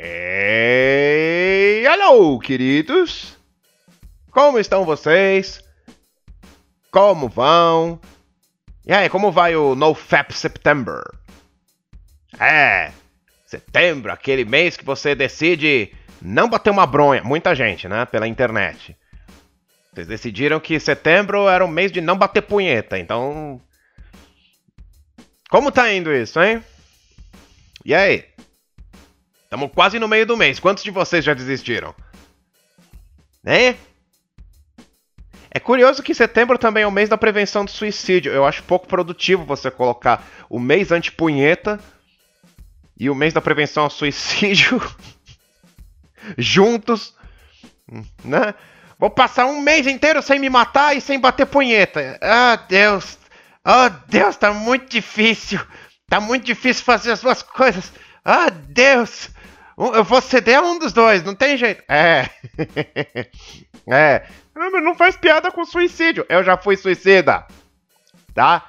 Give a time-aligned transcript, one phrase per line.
[0.00, 3.36] Hey, hello, queridos!
[4.30, 5.60] Como estão vocês?
[6.88, 8.00] Como vão?
[8.86, 11.02] E aí, como vai o NoFap September?
[12.38, 12.92] É,
[13.44, 15.92] setembro, aquele mês que você decide
[16.22, 17.24] não bater uma bronha.
[17.24, 18.04] Muita gente, né?
[18.04, 18.96] Pela internet.
[19.92, 23.60] Vocês decidiram que setembro era o mês de não bater punheta, então.
[25.50, 26.62] Como tá indo isso, hein?
[27.84, 28.28] E aí?
[29.48, 30.60] Estamos quase no meio do mês.
[30.60, 31.94] Quantos de vocês já desistiram?
[33.42, 33.76] Né?
[35.50, 38.30] É curioso que setembro também é o mês da prevenção do suicídio.
[38.30, 41.80] Eu acho pouco produtivo você colocar o mês anti-punheta
[43.00, 44.82] e o mês da prevenção ao suicídio
[46.36, 47.14] juntos,
[48.22, 48.54] né?
[48.98, 52.18] Vou passar um mês inteiro sem me matar e sem bater punheta.
[52.20, 53.16] Ah, Deus.
[53.64, 55.58] Oh, Deus, tá muito difícil.
[56.06, 57.90] Tá muito difícil fazer as duas coisas.
[58.22, 59.30] Ah, Deus.
[59.78, 61.84] Eu vou ceder a um dos dois, não tem jeito.
[61.88, 62.28] É.
[63.88, 64.26] é.
[64.52, 66.26] Não, não faz piada com suicídio.
[66.28, 67.46] Eu já fui suicida.
[68.34, 68.66] Tá?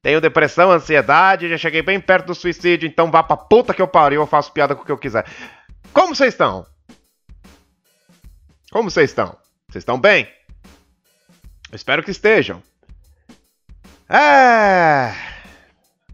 [0.00, 3.88] Tenho depressão, ansiedade, já cheguei bem perto do suicídio, então vá pra puta que eu
[3.88, 5.26] pariu, eu faço piada com o que eu quiser.
[5.92, 6.66] Como vocês estão?
[8.70, 9.36] Como vocês estão?
[9.68, 10.26] Vocês estão bem?
[11.70, 12.62] Eu espero que estejam.
[14.08, 15.12] É.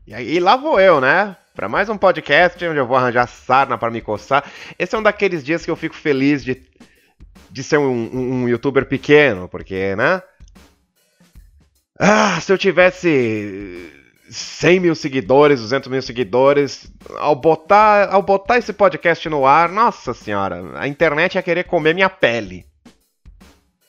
[0.07, 1.37] E aí lá vou eu, né?
[1.55, 4.45] Para mais um podcast onde eu vou arranjar sarna para me coçar.
[4.77, 6.61] Esse é um daqueles dias que eu fico feliz de,
[7.49, 10.21] de ser um, um, um youtuber pequeno, porque, né?
[11.97, 13.89] Ah, se eu tivesse
[14.29, 20.13] 100 mil seguidores, 200 mil seguidores, ao botar, ao botar esse podcast no ar, nossa
[20.13, 22.67] senhora, a internet ia querer comer minha pele.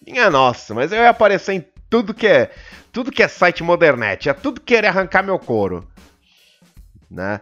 [0.06, 2.52] Minha nossa, mas eu ia aparecer em tudo que é,
[2.92, 5.88] tudo que é site modernet, ia tudo querer arrancar meu couro.
[7.10, 7.40] Né?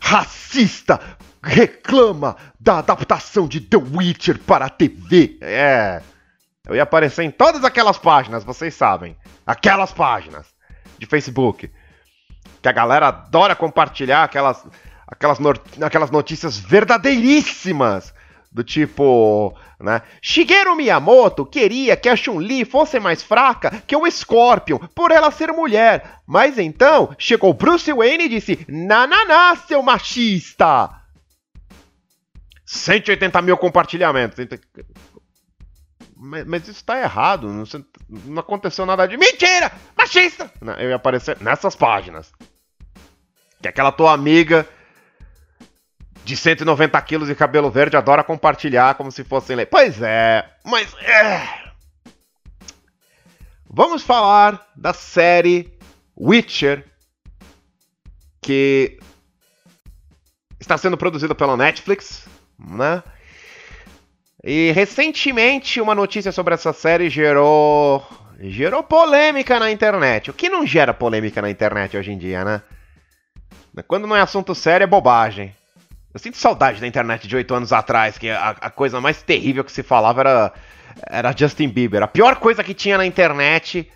[0.00, 1.00] Racista
[1.42, 5.38] reclama da adaptação de The Witcher para a TV.
[5.40, 6.02] É.
[6.66, 9.16] Eu ia aparecer em todas aquelas páginas, vocês sabem.
[9.46, 10.46] Aquelas páginas
[10.98, 11.70] de Facebook
[12.60, 14.64] que a galera adora compartilhar aquelas,
[15.06, 15.38] aquelas,
[15.80, 18.12] aquelas notícias verdadeiríssimas.
[18.50, 20.02] Do tipo, né?
[20.22, 25.52] Shigeru Miyamoto queria que a Chun-Li fosse mais fraca que o Scorpion, por ela ser
[25.52, 26.20] mulher.
[26.26, 30.90] Mas então chegou Bruce Wayne e disse: Nananá, seu machista!
[32.64, 34.38] 180 mil compartilhamentos.
[36.16, 37.48] Mas, mas isso tá errado.
[37.48, 37.64] Não,
[38.08, 39.16] não, aconteceu nada de.
[39.16, 39.70] Mentira!
[39.96, 40.50] Machista!
[40.78, 42.32] Eu ia aparecer nessas páginas.
[43.62, 44.68] Que aquela tua amiga
[46.28, 49.64] de 190 quilos e cabelo verde adora compartilhar como se fossem lei.
[49.64, 50.94] Pois é, mas.
[51.00, 51.40] É.
[53.66, 55.72] Vamos falar da série
[56.14, 56.84] Witcher,
[58.42, 58.98] que
[60.60, 62.28] está sendo produzida pela Netflix,
[62.58, 63.02] né?
[64.44, 68.06] E recentemente uma notícia sobre essa série gerou
[68.38, 70.30] gerou polêmica na internet.
[70.30, 72.62] O que não gera polêmica na internet hoje em dia, né?
[73.86, 75.56] Quando não é assunto sério, é bobagem.
[76.18, 79.62] Eu sinto saudade da internet de oito anos atrás, que a, a, coisa mais terrível
[79.62, 80.52] que se falava era,
[81.06, 82.02] era Justin Bieber.
[82.02, 83.88] A pior coisa que tinha na internet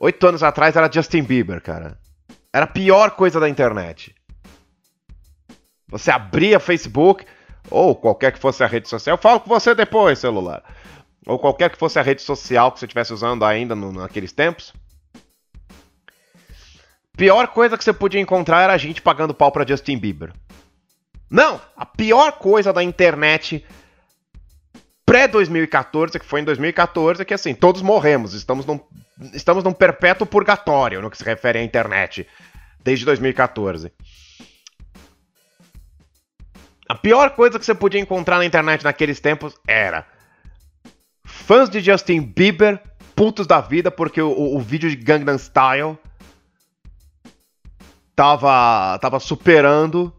[0.00, 1.96] oito anos atrás era Justin Bieber, cara.
[2.52, 4.16] Era a pior coisa da internet.
[5.86, 7.24] Você abria Facebook,
[7.70, 10.60] ou qualquer que fosse a rede social, eu falo com você depois, celular.
[11.24, 14.74] Ou qualquer que fosse a rede social que você estivesse usando ainda no, naqueles tempos.
[17.16, 20.32] Pior coisa que você podia encontrar era a gente pagando pau pra Justin Bieber.
[21.30, 21.60] Não!
[21.76, 23.64] A pior coisa da internet
[25.04, 28.34] pré-2014, que foi em 2014, é que assim, todos morremos.
[28.34, 28.80] Estamos num,
[29.32, 32.26] estamos num perpétuo purgatório no que se refere à internet.
[32.82, 33.92] Desde 2014.
[36.88, 40.06] A pior coisa que você podia encontrar na internet naqueles tempos era
[41.24, 42.80] fãs de Justin Bieber
[43.16, 45.98] putos da vida porque o, o, o vídeo de Gangnam Style
[48.14, 50.12] tava, tava superando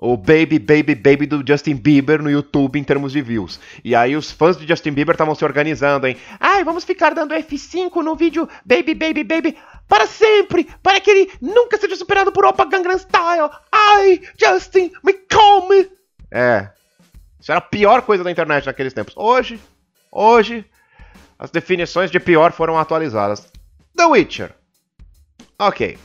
[0.00, 3.60] o Baby, Baby, Baby do Justin Bieber no YouTube em termos de views.
[3.84, 6.16] E aí os fãs de Justin Bieber estavam se organizando, hein?
[6.40, 9.56] Ai, vamos ficar dando F5 no vídeo Baby, Baby, Baby
[9.86, 13.50] para sempre, para que ele nunca seja superado por Opa Gangnam Style.
[13.70, 15.90] Ai, Justin, me come!
[16.32, 16.70] É.
[17.38, 19.14] Isso era a pior coisa da internet naqueles tempos.
[19.16, 19.60] Hoje,
[20.10, 20.64] hoje,
[21.38, 23.46] as definições de pior foram atualizadas.
[23.96, 24.54] The Witcher.
[25.58, 25.98] Ok.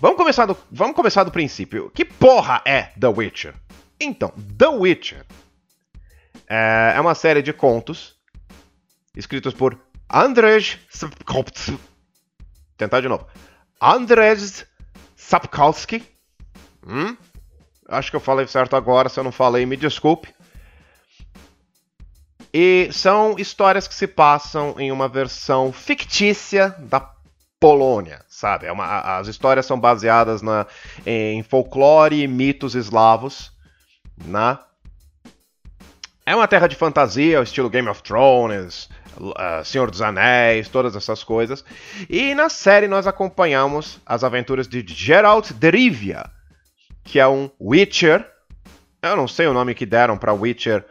[0.00, 1.90] Vamos começar do, vamos começar do princípio.
[1.90, 3.54] Que porra é The Witcher?
[4.00, 5.26] Então, The Witcher
[6.48, 8.16] é, é uma série de contos
[9.14, 9.78] escritos por
[10.10, 11.78] Andrzej Sapkowski.
[12.78, 13.26] Tentar de novo.
[13.78, 14.66] Andrzej
[15.14, 16.02] Sapkowski.
[16.86, 17.14] Hum?
[17.86, 20.34] Acho que eu falei certo agora, se eu não falei, me desculpe.
[22.54, 27.19] E são histórias que se passam em uma versão fictícia da
[27.60, 28.66] Polônia, sabe?
[28.66, 30.66] É uma, as histórias são baseadas na,
[31.04, 33.52] em folclore e mitos eslavos,
[34.24, 34.58] né?
[36.24, 41.22] É uma terra de fantasia, estilo Game of Thrones, uh, Senhor dos Anéis, todas essas
[41.22, 41.62] coisas.
[42.08, 46.30] E na série nós acompanhamos as aventuras de Geralt de Rivia,
[47.04, 48.26] que é um Witcher.
[49.02, 50.84] Eu não sei o nome que deram para Witcher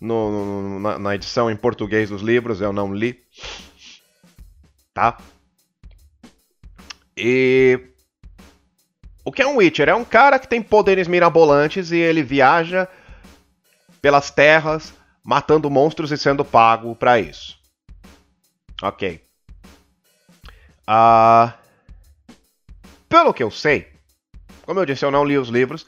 [0.00, 3.18] no, no, na, na edição em português dos livros, eu não li.
[4.94, 5.18] Tá?
[7.20, 7.80] E
[9.24, 9.88] o que é um Witcher?
[9.88, 12.86] É um cara que tem poderes mirabolantes e ele viaja
[14.00, 14.94] pelas terras,
[15.24, 17.58] matando monstros e sendo pago para isso.
[18.80, 19.20] Ok.
[20.88, 21.52] Uh,
[23.08, 23.88] pelo que eu sei,
[24.62, 25.86] como eu disse, eu não li os livros.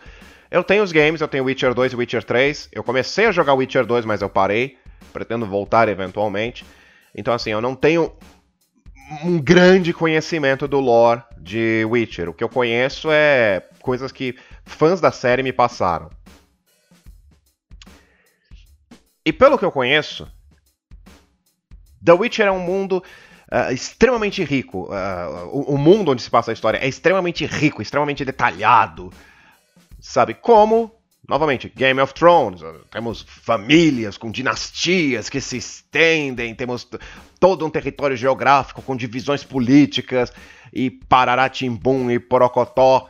[0.51, 2.71] Eu tenho os games, eu tenho Witcher 2 e Witcher 3.
[2.73, 4.77] Eu comecei a jogar Witcher 2, mas eu parei.
[5.13, 6.67] Pretendo voltar eventualmente.
[7.15, 8.13] Então, assim, eu não tenho
[9.25, 12.29] um grande conhecimento do lore de Witcher.
[12.29, 16.11] O que eu conheço é coisas que fãs da série me passaram.
[19.25, 20.31] E pelo que eu conheço,
[22.03, 23.03] The Witcher é um mundo
[23.53, 24.85] uh, extremamente rico.
[24.85, 29.13] Uh, o, o, mundo onde se passa a história é extremamente rico, extremamente detalhado.
[30.01, 30.35] Sabe?
[30.35, 30.91] Como,
[31.31, 32.61] novamente, Game of Thrones.
[32.91, 36.87] Temos famílias com dinastias que se estendem, temos
[37.39, 40.33] todo um território geográfico com divisões políticas
[40.73, 43.09] e pararatimbum e porocotó.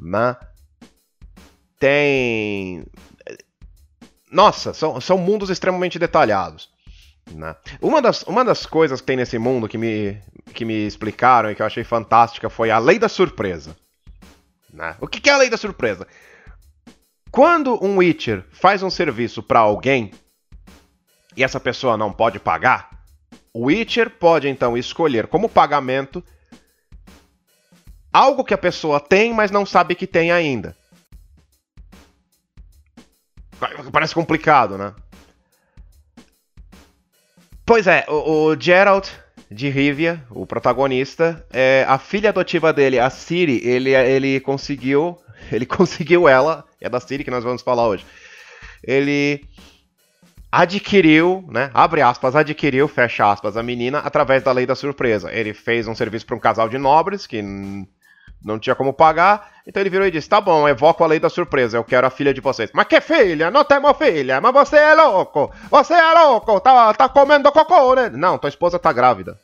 [0.00, 0.36] Né?
[1.76, 2.86] Tem
[4.30, 6.70] nossa, são, são mundos extremamente detalhados.
[7.32, 7.56] Né?
[7.82, 10.22] Uma, das, uma das coisas que tem nesse mundo que me,
[10.54, 13.76] que me explicaram e que eu achei fantástica foi a lei da surpresa.
[14.72, 14.94] Né?
[15.00, 16.06] O que, que é a lei da surpresa?
[17.30, 20.10] Quando um Witcher faz um serviço para alguém
[21.36, 22.90] e essa pessoa não pode pagar,
[23.54, 26.24] o Witcher pode então escolher como pagamento
[28.12, 30.76] algo que a pessoa tem, mas não sabe que tem ainda.
[33.92, 34.94] Parece complicado, né?
[37.64, 39.08] Pois é, o, o Gerald
[39.48, 45.16] de Rivia, o protagonista, é, a filha adotiva dele, a Siri, ele, ele conseguiu.
[45.52, 48.04] Ele conseguiu ela, é da Siri que nós vamos falar hoje.
[48.82, 49.44] Ele
[50.50, 51.70] adquiriu, né?
[51.72, 55.32] Abre aspas, adquiriu, fecha aspas, a menina através da lei da surpresa.
[55.32, 57.42] Ele fez um serviço para um casal de nobres que
[58.42, 61.28] não tinha como pagar, então ele virou e disse: Tá bom, evoco a lei da
[61.28, 62.70] surpresa, eu quero a filha de vocês.
[62.72, 63.50] Mas que filha?
[63.50, 65.52] Não temos filha, mas você é louco!
[65.70, 66.58] Você é louco!
[66.60, 68.08] Tá, tá comendo cocô, né?
[68.08, 69.38] Não, tua esposa tá grávida.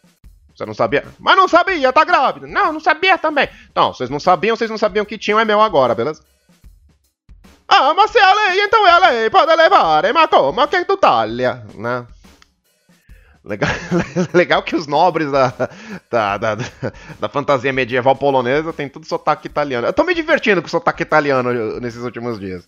[0.55, 1.05] Você não sabia?
[1.19, 2.47] Mas não sabia, tá grávida.
[2.47, 3.47] Não, não sabia também.
[3.75, 6.23] Não, vocês não sabiam, vocês não sabiam que tinham, é meu agora, beleza?
[7.69, 10.67] Ah, mas se a lei, então é a lei, pode levar, mas como?
[10.69, 12.07] Que tu talha, né?
[13.47, 13.71] Legal,
[14.35, 15.53] legal que os nobres da,
[16.11, 16.55] da, da,
[17.21, 19.87] da, fantasia medieval polonesa tem tudo sotaque italiano.
[19.87, 22.67] Eu tô me divertindo com sotaque italiano nesses últimos dias.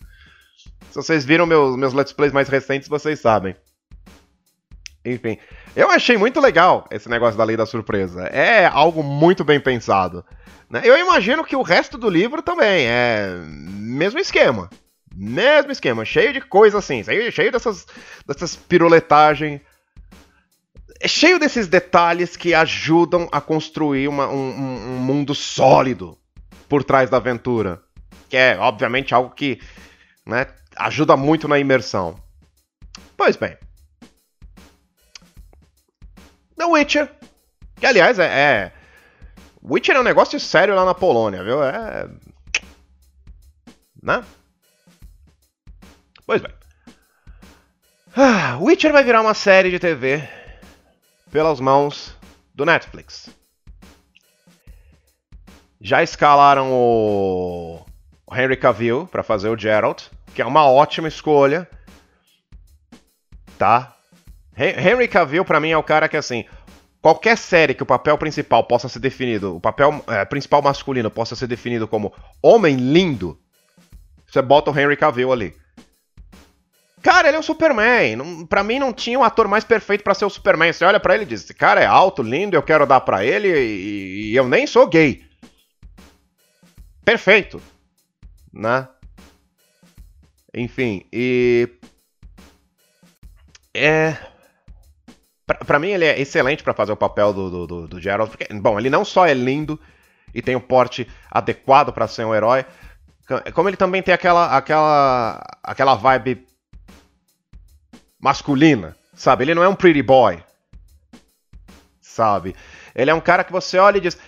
[0.91, 3.57] Se vocês viram meus, meus Let's Plays mais recentes, vocês sabem.
[5.05, 5.37] Enfim,
[5.75, 8.27] eu achei muito legal esse negócio da lei da surpresa.
[8.27, 10.25] É algo muito bem pensado.
[10.71, 10.83] Né?
[10.85, 14.71] Eu imagino que o resto do livro também é mesmo esquema.
[15.21, 17.85] Mesmo esquema, cheio de coisa assim, cheio dessas,
[18.25, 19.61] dessas piruletagens
[21.01, 26.19] é cheio desses detalhes que ajudam a construir uma, um, um, mundo sólido
[26.69, 27.83] por trás da aventura.
[28.29, 29.61] Que é, obviamente, algo que
[30.27, 30.47] né,
[30.77, 32.21] ajuda muito na imersão.
[33.17, 33.57] Pois bem.
[36.57, 37.11] The Witcher.
[37.77, 38.73] Que, aliás, é, é.
[39.63, 41.63] Witcher é um negócio sério lá na Polônia, viu?
[41.63, 42.09] É.
[44.03, 44.25] Né?
[46.29, 46.53] Pois bem.
[48.15, 50.29] Ah, Witcher vai virar uma série de TV
[51.33, 52.15] pelas mãos
[52.55, 53.31] do Netflix.
[55.81, 57.83] Já escalaram o
[58.31, 61.67] Henry Cavill para fazer o Geralt, que é uma ótima escolha.
[63.57, 63.97] Tá?
[64.55, 66.45] Henry Cavill para mim é o cara que assim,
[67.01, 71.35] qualquer série que o papel principal possa ser definido, o papel é, principal masculino possa
[71.35, 73.41] ser definido como homem lindo,
[74.27, 75.57] você bota o Henry Cavill ali.
[77.03, 78.17] Cara, ele é o Superman.
[78.17, 80.73] Não, pra mim não tinha um ator mais perfeito para ser o Superman.
[80.73, 83.49] Você olha para ele e diz: cara é alto, lindo, eu quero dar para ele
[83.49, 85.25] e, e, eu nem sou gay.
[87.05, 87.63] Perfeito.
[88.53, 88.89] Né?
[90.55, 91.69] Enfim, e.
[93.75, 94.17] É.
[95.47, 98.31] Pra, pra mim ele é excelente para fazer o papel do, do, do, Gerald.
[98.31, 99.81] Porque, bom, ele não só é lindo
[100.35, 102.67] e tem o um porte adequado para ser um herói,
[103.55, 106.48] Como ele também tem aquela, aquela, aquela vibe
[108.21, 109.45] masculina, sabe?
[109.45, 110.43] Ele não é um pretty boy,
[112.01, 112.55] sabe?
[112.95, 114.19] Ele é um cara que você olha e diz: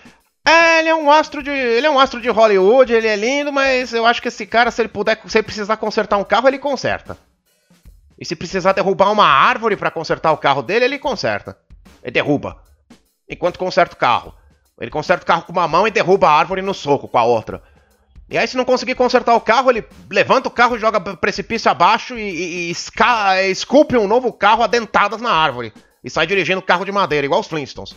[0.47, 3.53] é, ele é um astro de, ele é um astro de Hollywood, ele é lindo,
[3.53, 6.49] mas eu acho que esse cara, se ele puder, se ele precisar consertar um carro,
[6.49, 7.17] ele conserta.
[8.19, 11.57] E se precisar derrubar uma árvore para consertar o carro dele, ele conserta.
[12.03, 12.63] Ele derruba.
[13.29, 14.35] Enquanto conserta o carro.
[14.79, 17.25] Ele conserta o carro com uma mão e derruba a árvore no soco com a
[17.25, 17.63] outra.
[18.31, 22.17] E aí, se não conseguir consertar o carro, ele levanta o carro, joga precipício abaixo
[22.17, 25.73] e, e, e esculpe um novo carro adentadas na árvore.
[26.03, 27.95] E sai dirigindo o carro de madeira, igual os Flintstones.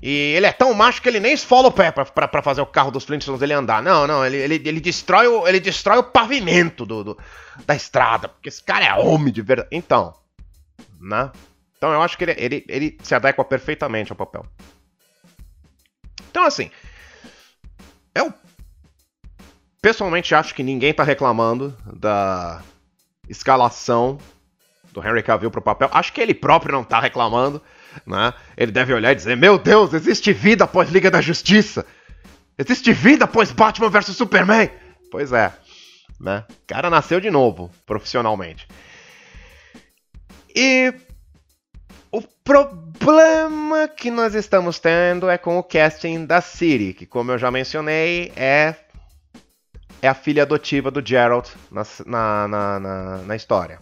[0.00, 2.62] E ele é tão macho que ele nem esfola o pé pra, pra, pra fazer
[2.62, 3.82] o carro dos Flintstones dele andar.
[3.82, 7.18] Não, não, ele, ele, ele, destrói, o, ele destrói o pavimento do, do,
[7.66, 8.28] da estrada.
[8.28, 9.68] Porque esse cara é homem de verdade.
[9.72, 10.14] Então,
[10.98, 11.30] né?
[11.76, 14.46] Então eu acho que ele, ele, ele se adequa perfeitamente ao papel.
[16.30, 16.70] Então, assim,
[18.14, 18.32] eu
[19.80, 22.62] pessoalmente acho que ninguém tá reclamando da
[23.28, 24.18] escalação
[24.92, 25.88] do Henry Cavill pro papel.
[25.92, 27.62] Acho que ele próprio não tá reclamando.
[28.06, 28.32] Né?
[28.56, 31.86] Ele deve olhar e dizer: Meu Deus, existe vida após Liga da Justiça!
[32.56, 34.70] Existe vida após Batman vs Superman!
[35.10, 35.52] Pois é,
[36.20, 36.44] né?
[36.48, 38.68] O cara nasceu de novo, profissionalmente.
[40.54, 40.92] E
[42.10, 47.38] o problema que nós estamos tendo é com o casting da Siri, que, como eu
[47.38, 48.74] já mencionei, é,
[50.00, 53.78] é a filha adotiva do Gerald na, na, na, na, na história.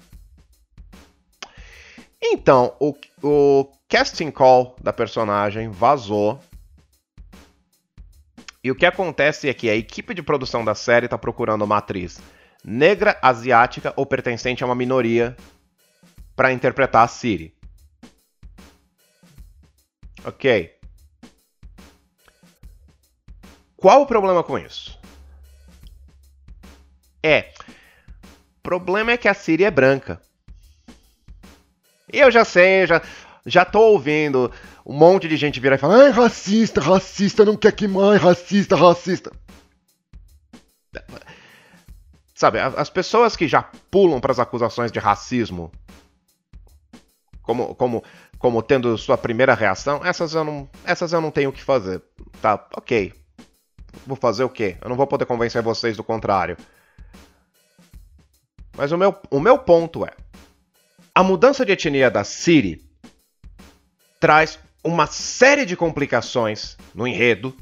[2.21, 6.40] Então, o, o casting call da personagem vazou.
[8.64, 11.78] E o que acontece é que a equipe de produção da série está procurando uma
[11.78, 12.21] atriz
[12.64, 15.37] negra, asiática ou pertencente a uma minoria
[16.35, 17.56] para interpretar a Siri.
[20.25, 20.75] Ok.
[23.76, 24.99] Qual o problema com isso?
[27.23, 27.52] É.
[28.58, 30.20] O problema é que a Siri é branca.
[32.12, 33.02] Eu já sei, já,
[33.44, 34.52] já tô ouvindo
[34.85, 38.76] um monte de gente virar e falar: ai, racista, racista, não quer que mãe, racista,
[38.76, 39.30] racista.
[42.35, 45.73] Sabe, as pessoas que já pulam para as acusações de racismo
[47.47, 48.03] como, como,
[48.38, 52.03] como tendo sua primeira reação, essas eu não, essas eu não tenho o que fazer.
[52.43, 53.15] Tá, ok.
[54.05, 54.76] Vou fazer o quê?
[54.83, 56.57] Eu não vou poder convencer vocês do contrário.
[58.76, 60.11] Mas o meu, o meu ponto é:
[61.15, 62.85] a mudança de etnia da Siri
[64.19, 67.57] traz uma série de complicações no enredo,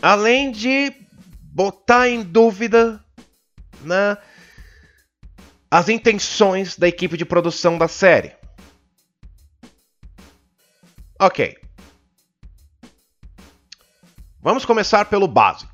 [0.00, 0.92] além de
[1.52, 3.04] botar em dúvida
[3.82, 4.16] né,
[5.70, 8.32] as intenções da equipe de produção da série.
[11.18, 11.56] Ok.
[14.42, 15.72] Vamos começar pelo básico.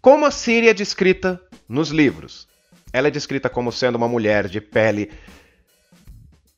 [0.00, 2.48] Como a Siri é descrita nos livros?
[2.92, 5.12] Ela é descrita como sendo uma mulher de pele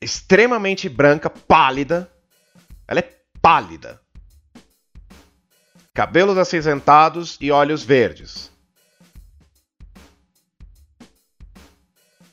[0.01, 2.11] extremamente branca, pálida.
[2.87, 3.09] Ela é
[3.41, 4.01] pálida.
[5.93, 8.51] Cabelos acinzentados e olhos verdes.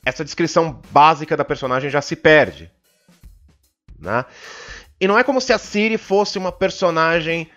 [0.05, 2.71] Essa descrição básica da personagem já se perde.
[3.99, 4.23] Né?
[5.01, 7.49] E não é como se a Siri fosse uma personagem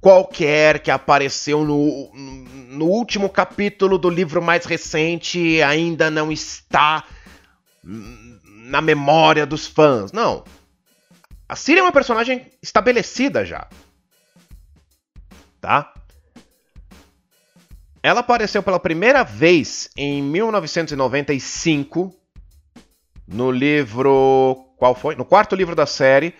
[0.00, 7.04] qualquer que apareceu no, no último capítulo do livro mais recente e ainda não está
[7.84, 10.10] na memória dos fãs.
[10.10, 10.44] Não.
[11.48, 13.68] A Siri é uma personagem estabelecida já.
[15.60, 15.94] Tá?
[18.02, 22.12] Ela apareceu pela primeira vez em 1995
[23.28, 24.74] no livro.
[24.76, 25.14] Qual foi?
[25.14, 26.34] No quarto livro da série,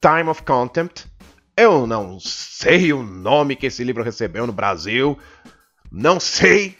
[0.00, 1.06] Time of Contempt.
[1.56, 5.16] Eu não sei o nome que esse livro recebeu no Brasil.
[5.92, 6.76] Não sei.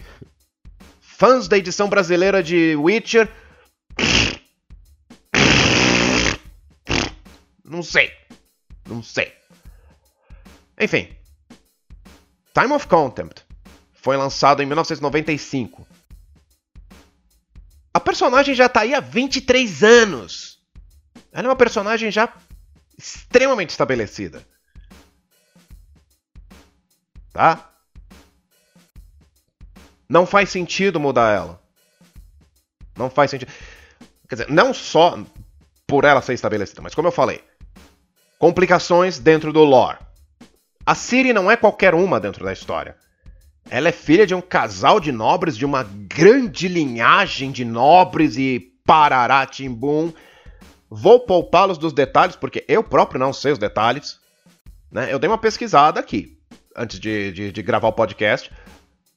[1.01, 3.31] Fãs da edição brasileira de Witcher.
[7.65, 8.11] Não sei.
[8.89, 9.33] Não sei.
[10.81, 11.17] Enfim.
[12.53, 13.46] Time of Contempt
[14.07, 15.85] foi lançado em 1995.
[17.93, 20.61] A personagem já tá aí há 23 anos.
[21.33, 22.33] Ela é uma personagem já
[22.97, 24.47] extremamente estabelecida
[27.37, 27.71] tá?
[30.09, 31.63] Não faz sentido mudar ela.
[32.97, 33.53] Não faz sentido.
[34.29, 35.19] Quer dizer, não só
[35.87, 37.45] por ela ser estabelecida, mas como eu falei,
[38.39, 39.99] complicações dentro do lore.
[40.85, 42.97] A Ciri não é qualquer uma dentro da história.
[43.69, 48.73] Ela é filha de um casal de nobres, de uma grande linhagem de nobres e
[48.85, 50.13] parará timbum.
[50.89, 54.19] Vou poupá-los dos detalhes, porque eu próprio não sei os detalhes.
[54.91, 55.13] Né?
[55.13, 56.39] Eu dei uma pesquisada aqui,
[56.77, 58.53] antes de, de, de gravar o podcast.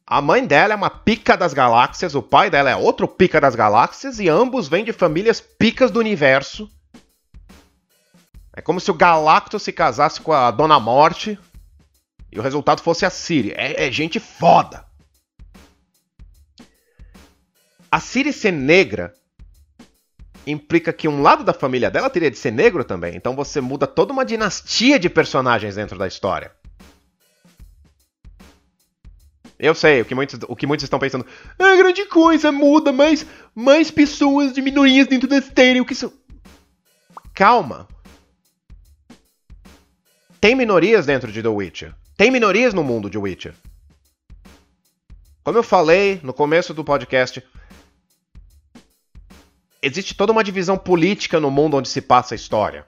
[0.06, 3.54] A mãe dela é uma pica das galáxias, o pai dela é outro pica das
[3.54, 6.68] galáxias, e ambos vêm de famílias picas do universo.
[8.52, 11.38] É como se o Galactus se casasse com a Dona Morte
[12.32, 13.52] e o resultado fosse a Siri.
[13.52, 14.86] É, é gente foda.
[17.92, 19.14] A Siri ser negra
[20.46, 23.16] implica que um lado da família dela teria de ser negro também.
[23.16, 26.52] Então você muda toda uma dinastia de personagens dentro da história.
[29.58, 31.26] Eu sei, o que muitos, o que muitos estão pensando.
[31.58, 36.14] É grande coisa, muda, mas mais pessoas de minorias dentro da série, o que são.
[37.34, 37.88] Calma.
[40.40, 41.94] Tem minorias dentro de The Witcher.
[42.20, 43.56] Tem minorias no mundo de Witcher.
[45.42, 47.42] Como eu falei no começo do podcast,
[49.82, 52.86] existe toda uma divisão política no mundo onde se passa a história.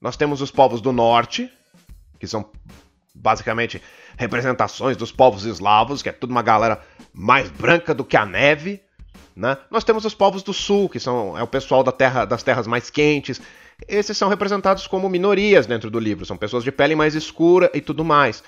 [0.00, 1.50] Nós temos os povos do norte,
[2.20, 2.48] que são
[3.12, 3.82] basicamente
[4.16, 6.80] representações dos povos eslavos, que é tudo uma galera
[7.12, 8.80] mais branca do que a neve.
[9.34, 9.58] Né?
[9.68, 12.68] Nós temos os povos do sul, que são é o pessoal da terra, das terras
[12.68, 13.40] mais quentes.
[13.86, 17.80] Esses são representados como minorias dentro do livro, são pessoas de pele mais escura e
[17.80, 18.42] tudo mais.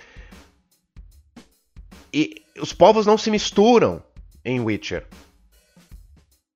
[2.12, 4.02] E os povos não se misturam
[4.44, 5.06] em Witcher.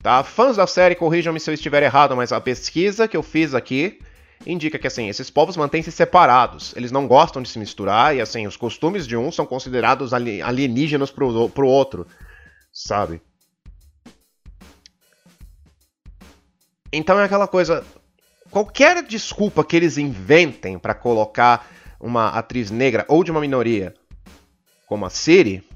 [0.03, 0.23] Tá?
[0.23, 3.99] Fãs da série, corrijam-me se eu estiver errado, mas a pesquisa que eu fiz aqui
[4.47, 6.75] indica que assim, esses povos mantêm-se separados.
[6.77, 11.11] Eles não gostam de se misturar e assim, os costumes de um são considerados alienígenas
[11.11, 12.07] pro, pro outro,
[12.73, 13.23] sabe?
[16.93, 17.85] Então é aquela coisa,
[18.55, 21.69] qualquer desculpa que eles inventem para colocar
[21.99, 23.93] uma atriz negra ou de uma minoria
[24.87, 25.69] como a Siri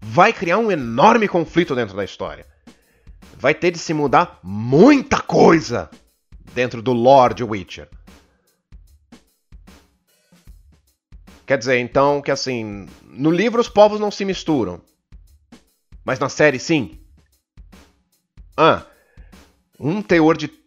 [0.00, 2.46] vai criar um enorme conflito dentro da história.
[3.36, 5.90] Vai ter de se mudar muita coisa
[6.54, 7.88] dentro do lore de Witcher.
[11.44, 14.80] Quer dizer, então, que assim, no livro os povos não se misturam.
[16.04, 17.00] Mas na série sim.
[18.56, 18.86] Ah,
[19.76, 20.59] um teor de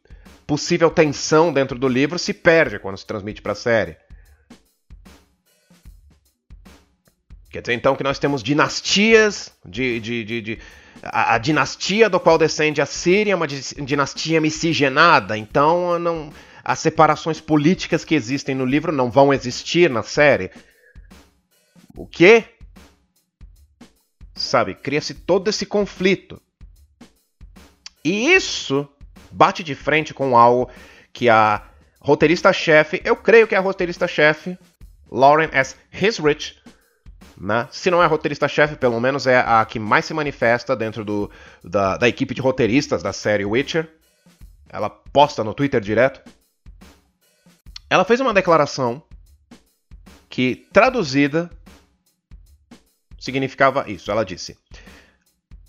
[0.54, 3.98] possível tensão dentro do livro se perde quando se transmite para a série.
[7.50, 10.60] Quer dizer, então, que nós temos dinastias de, de, de, de
[11.02, 16.32] a, a, dinastia do qual descende a Síria é uma dinastia miscigenada, então não,
[16.64, 20.52] as separações políticas que existem no livro não vão existir na série.
[21.98, 22.46] O quê?
[24.36, 26.40] Sabe, cria-se todo esse conflito.
[28.06, 28.88] E isso
[29.34, 30.70] bate de frente com algo
[31.12, 31.64] que a
[32.00, 34.58] roteirista-chefe, eu creio que é a roteirista-chefe,
[35.12, 35.76] Lauren S.
[35.92, 36.62] Hisrich,
[37.38, 37.68] né?
[37.72, 41.32] Se não é roteirista-chefe, pelo menos é a que mais se manifesta dentro do,
[41.64, 43.90] da, da equipe de roteiristas da série Witcher.
[44.70, 46.22] Ela posta no Twitter direto.
[47.90, 49.04] Ela fez uma declaração
[50.30, 51.50] que, traduzida,
[53.20, 54.10] significava isso.
[54.10, 54.58] Ela disse: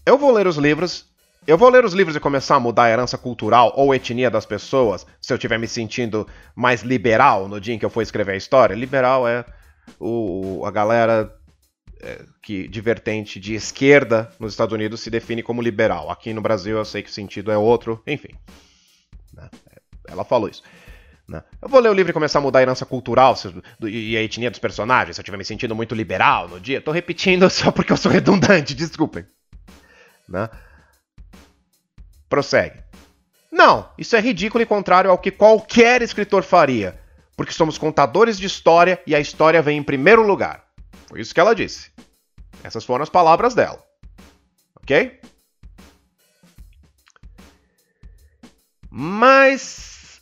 [0.06, 1.13] Eu vou ler os livros.
[1.46, 4.46] Eu vou ler os livros e começar a mudar a herança cultural ou etnia das
[4.46, 8.32] pessoas se eu estiver me sentindo mais liberal no dia em que eu for escrever
[8.32, 8.74] a história.
[8.74, 9.44] Liberal é
[10.00, 11.30] o, a galera
[12.00, 16.10] é, que de vertente de esquerda nos Estados Unidos se define como liberal.
[16.10, 18.34] Aqui no Brasil eu sei que o sentido é outro, enfim.
[19.34, 19.50] Né?
[20.08, 20.62] Ela falou isso.
[21.28, 21.42] Né?
[21.60, 23.34] Eu vou ler o livro e começar a mudar a herança cultural
[23.82, 26.80] e a etnia dos personagens, se eu estiver me sentindo muito liberal no dia.
[26.80, 29.26] Tô repetindo só porque eu sou redundante, desculpem.
[30.26, 30.48] Né?
[32.34, 32.82] Prossegue.
[33.48, 37.00] Não, isso é ridículo e contrário ao que qualquer escritor faria,
[37.36, 40.64] porque somos contadores de história e a história vem em primeiro lugar.
[41.06, 41.92] Foi isso que ela disse.
[42.64, 43.80] Essas foram as palavras dela.
[44.82, 45.20] Ok?
[48.90, 50.20] Mas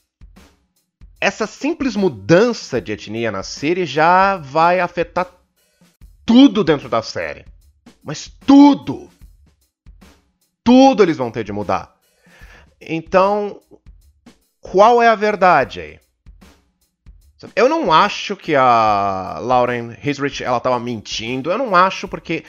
[1.19, 5.31] essa simples mudança de etnia na série já vai afetar
[6.27, 7.47] tudo dentro da série.
[8.05, 9.09] Mas tudo!
[10.63, 12.02] Tudo eles vão ter de mudar.
[12.89, 13.61] Então,
[14.61, 16.01] qual é a verdade aí?
[17.57, 21.51] Eu não acho que a Lauren Hisrich ela tava mentindo.
[21.51, 22.45] Eu não acho porque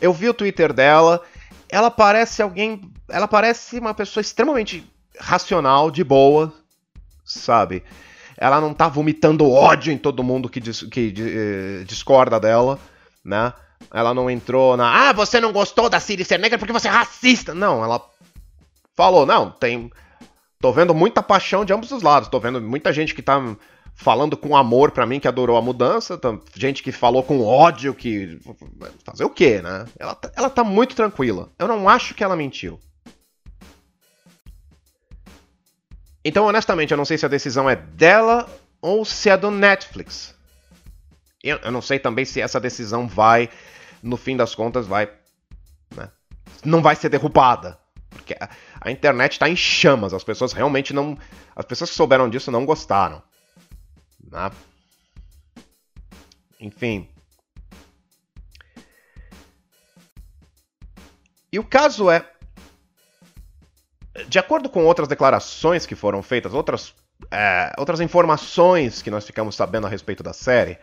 [0.00, 1.20] eu vi o Twitter dela.
[1.68, 6.52] Ela parece alguém, ela parece uma pessoa extremamente racional, de boa,
[7.24, 7.82] sabe?
[8.36, 12.78] Ela não tá vomitando ódio em todo mundo que, dis, que eh, discorda dela,
[13.24, 13.52] né?
[13.92, 16.90] Ela não entrou na, ah, você não gostou da Siri ser negra porque você é
[16.90, 17.54] racista.
[17.54, 18.00] Não, ela
[18.96, 19.90] falou, não, tem
[20.60, 22.28] tô vendo muita paixão de ambos os lados.
[22.28, 23.40] Tô vendo muita gente que tá
[23.94, 26.20] falando com amor para mim que adorou a mudança,
[26.54, 28.38] gente que falou com ódio que
[29.04, 29.86] fazer o quê, né?
[29.98, 31.50] Ela, tá, ela tá muito tranquila.
[31.58, 32.78] Eu não acho que ela mentiu.
[36.24, 38.48] Então, honestamente, eu não sei se a decisão é dela
[38.82, 40.34] ou se é do Netflix.
[41.42, 43.48] Eu, eu não sei também se essa decisão vai,
[44.02, 45.08] no fim das contas, vai.
[45.94, 46.10] Né,
[46.64, 47.78] não vai ser derrubada.
[48.10, 48.36] Porque
[48.86, 50.14] a, internet está em chamas.
[50.14, 51.18] As pessoas realmente não.
[51.54, 53.22] As pessoas que souberam disso não gostaram.
[54.30, 54.50] Né?
[56.60, 57.08] Enfim.
[61.52, 62.28] E o caso é.
[64.28, 66.94] De acordo com outras declarações que foram feitas, outras,
[67.30, 70.78] é, outras informações que nós ficamos sabendo a respeito da série,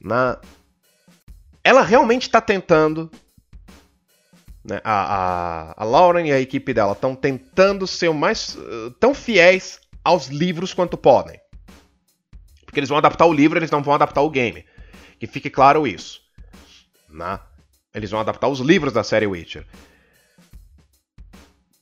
[0.00, 0.36] né,
[1.62, 3.10] ela realmente está tentando.
[4.64, 8.54] Né, a, a, a Lauren e a equipe dela estão tentando ser o mais.
[8.54, 11.40] Uh, tão fiéis aos livros quanto podem.
[12.64, 14.64] Porque eles vão adaptar o livro, eles não vão adaptar o game.
[15.18, 16.20] Que fique claro isso.
[17.08, 17.38] Né?
[17.94, 19.66] Eles vão adaptar os livros da série Witcher.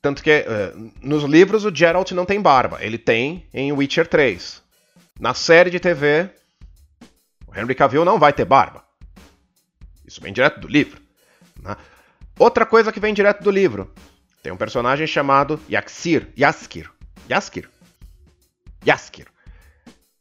[0.03, 2.79] Tanto que uh, nos livros o Geralt não tem barba.
[2.81, 4.63] Ele tem em Witcher 3.
[5.19, 6.31] Na série de TV,
[7.47, 8.83] o Henry Cavill não vai ter barba.
[10.07, 11.01] Isso vem direto do livro.
[11.63, 11.77] Né?
[12.41, 13.93] Outra coisa que vem direto do livro.
[14.43, 16.33] Tem um personagem chamado Yaxir.
[16.39, 16.91] Yaskir.
[17.29, 17.69] Yaskir.
[18.83, 19.27] Yaskir.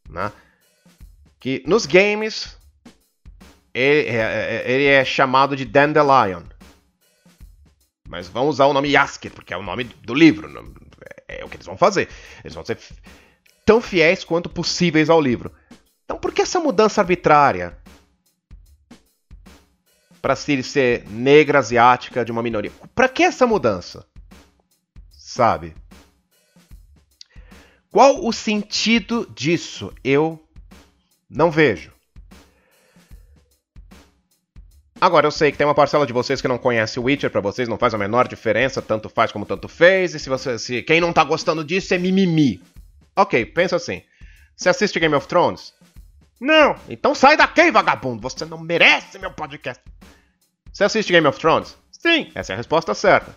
[0.09, 0.29] Né?
[1.39, 2.57] Que nos games
[3.73, 6.43] ele, é, é, ele é chamado de Dandelion.
[8.09, 10.49] Mas vão usar o nome Yasker, porque é o nome do livro.
[11.25, 12.09] É, é o que eles vão fazer.
[12.43, 12.77] Eles vão ser
[13.65, 15.53] tão fiéis quanto possíveis ao livro.
[16.03, 17.78] Então por que essa mudança arbitrária?
[20.21, 22.71] Para Siri ser negra, asiática, de uma minoria.
[22.93, 24.05] Para que essa mudança?
[25.09, 25.73] Sabe?
[27.91, 29.93] Qual o sentido disso?
[30.03, 30.39] Eu
[31.29, 31.91] não vejo.
[35.01, 37.39] Agora, eu sei que tem uma parcela de vocês que não conhece o Witcher, para
[37.39, 40.59] vocês não faz a menor diferença, tanto faz como tanto fez, e se você.
[40.59, 42.61] Se, quem não tá gostando disso é mimimi.
[43.15, 44.01] Ok, pensa assim.
[44.57, 45.73] Você assiste Game of Thrones?
[46.39, 46.75] Não!
[46.87, 48.21] Então sai daqui, vagabundo!
[48.21, 49.83] Você não merece meu podcast!
[50.71, 51.77] Você assiste Game of Thrones?
[51.91, 52.31] Sim!
[52.33, 53.35] Essa é a resposta certa.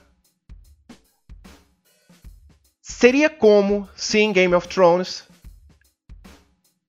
[2.80, 5.26] Seria como se em Game of Thrones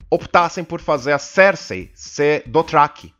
[0.10, 3.13] optassem por fazer a Cersei ser Dothraki.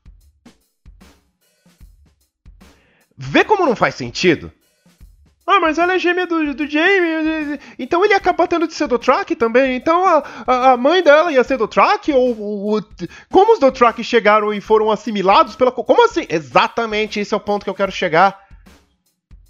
[3.17, 4.51] Vê como não faz sentido?
[5.45, 8.97] Ah, mas ela é gêmea do, do Jamie, então ele acaba tendo de ser do
[8.97, 9.75] Track também.
[9.75, 12.13] Então a, a, a, mãe dela ia ser do Track?
[12.13, 12.82] Ou, ou,
[13.29, 15.69] como os do Track chegaram e foram assimilados pela.
[15.69, 16.25] Como assim?
[16.29, 18.41] Exatamente esse é o ponto que eu quero chegar.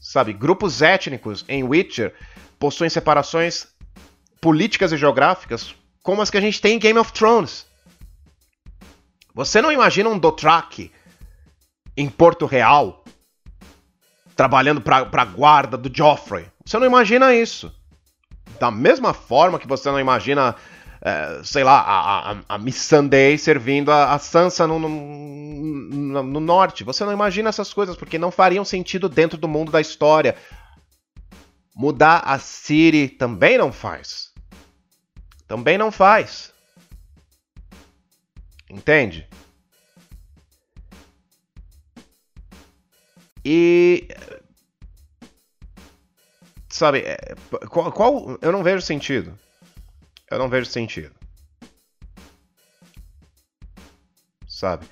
[0.02, 2.14] Sabe, grupos étnicos em Witcher
[2.58, 3.68] possuem separações
[4.42, 7.66] políticas e geográficas como as que a gente tem em Game of Thrones.
[9.34, 10.92] Você não imagina um Dothraki
[11.96, 13.03] em Porto Real
[14.36, 16.46] trabalhando para a guarda do Joffrey.
[16.66, 17.72] Você não imagina isso.
[18.60, 20.56] Da mesma forma que você não imagina,
[21.02, 26.84] é, sei lá, a, a, a Missandei servindo a, a Sansa no, no, no, norte.
[26.84, 30.36] Você não imagina essas coisas porque não fariam sentido dentro do mundo da história.
[31.76, 34.32] Mudar a Ciri também não faz.
[35.48, 36.54] Também não faz.
[38.70, 39.28] Entende?
[43.46, 44.08] E.
[46.70, 47.36] Sabe, é,
[47.70, 49.38] qual, qual, Eu não vejo sentido.
[50.30, 51.14] Eu não vejo sentido.
[54.48, 54.88] Sabe?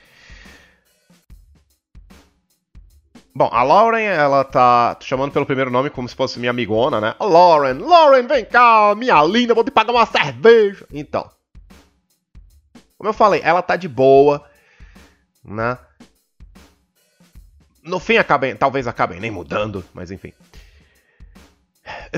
[3.33, 7.15] Bom, a Lauren, ela tá chamando pelo primeiro nome como se fosse minha amigona, né?
[7.19, 10.85] Lauren, Lauren, vem cá, minha linda, vou te pagar uma cerveja.
[10.91, 11.29] Então.
[12.97, 14.45] Como eu falei, ela tá de boa,
[15.43, 15.77] né?
[17.83, 20.33] No fim acabem, talvez acabem nem mudando, mas enfim.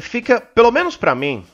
[0.01, 1.45] Fica, pelo menos para mim,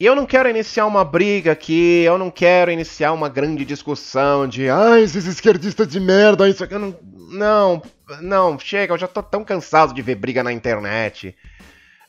[0.00, 4.48] e eu não quero iniciar uma briga aqui, eu não quero iniciar uma grande discussão
[4.48, 6.96] de ai, esses esquerdistas de merda, isso aqui, não,
[7.30, 7.82] não,
[8.22, 11.36] não, chega, eu já tô tão cansado de ver briga na internet.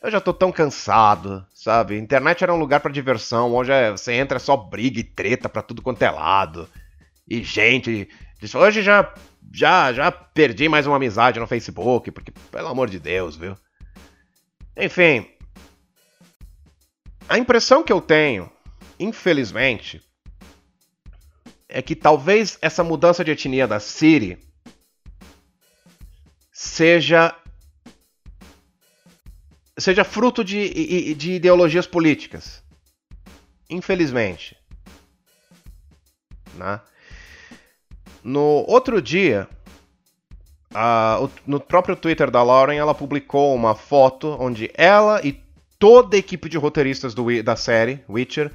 [0.01, 1.97] Eu já tô tão cansado, sabe?
[1.97, 5.49] Internet era um lugar para diversão, hoje é, você entra é só briga e treta
[5.49, 6.67] pra tudo quanto é lado.
[7.27, 8.07] E gente,
[8.55, 9.13] hoje já
[9.53, 13.57] já, já perdi mais uma amizade no Facebook, porque, pelo amor de Deus, viu?
[14.75, 15.27] Enfim.
[17.27, 18.51] A impressão que eu tenho,
[18.99, 20.01] infelizmente,
[21.67, 24.37] é que talvez essa mudança de etnia da Siri
[26.51, 27.35] seja
[29.77, 32.63] seja fruto de, de ideologias políticas.
[33.69, 34.55] Infelizmente.
[36.53, 36.79] Né?
[38.23, 39.47] No outro dia,
[41.45, 45.41] no próprio Twitter da Lauren, ela publicou uma foto onde ela e
[45.79, 48.51] toda a equipe de roteiristas do, da série Witcher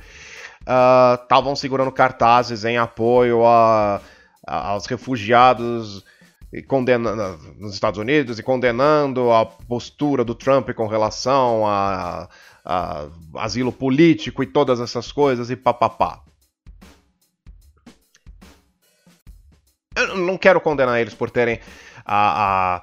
[1.22, 4.00] estavam uh, segurando cartazes em apoio a,
[4.46, 6.04] a, aos refugiados
[6.66, 12.28] condenando, nos Estados Unidos e condenando a postura do Trump com relação a,
[12.64, 16.22] a asilo político e todas essas coisas e papapá.
[20.16, 21.60] Não quero condenar eles por terem
[22.04, 22.82] a, a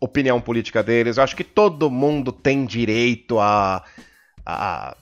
[0.00, 1.16] opinião política deles.
[1.16, 3.84] Eu acho que todo mundo tem direito a,
[4.44, 4.96] a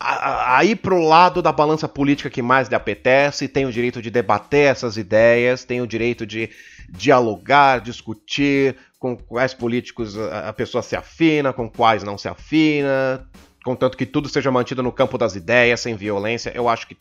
[0.00, 4.00] a, a ir pro lado da balança política que mais lhe apetece, tem o direito
[4.00, 6.50] de debater essas ideias, tem o direito de
[6.88, 13.26] dialogar, discutir com quais políticos a pessoa se afina, com quais não se afina,
[13.64, 16.52] contanto que tudo seja mantido no campo das ideias, sem violência.
[16.54, 16.96] Eu acho que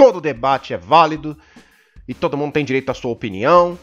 [0.00, 1.36] todo debate é válido
[2.08, 3.78] e todo mundo tem direito à sua opinião.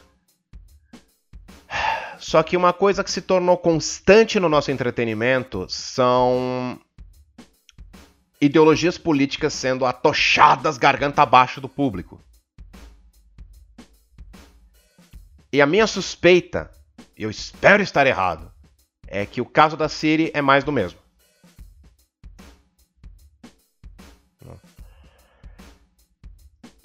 [2.17, 6.79] Só que uma coisa que se tornou constante no nosso entretenimento são
[8.41, 12.19] ideologias políticas sendo atochadas garganta abaixo do público.
[15.53, 16.71] E a minha suspeita,
[17.15, 18.51] eu espero estar errado,
[19.07, 20.99] é que o caso da Siri é mais do mesmo.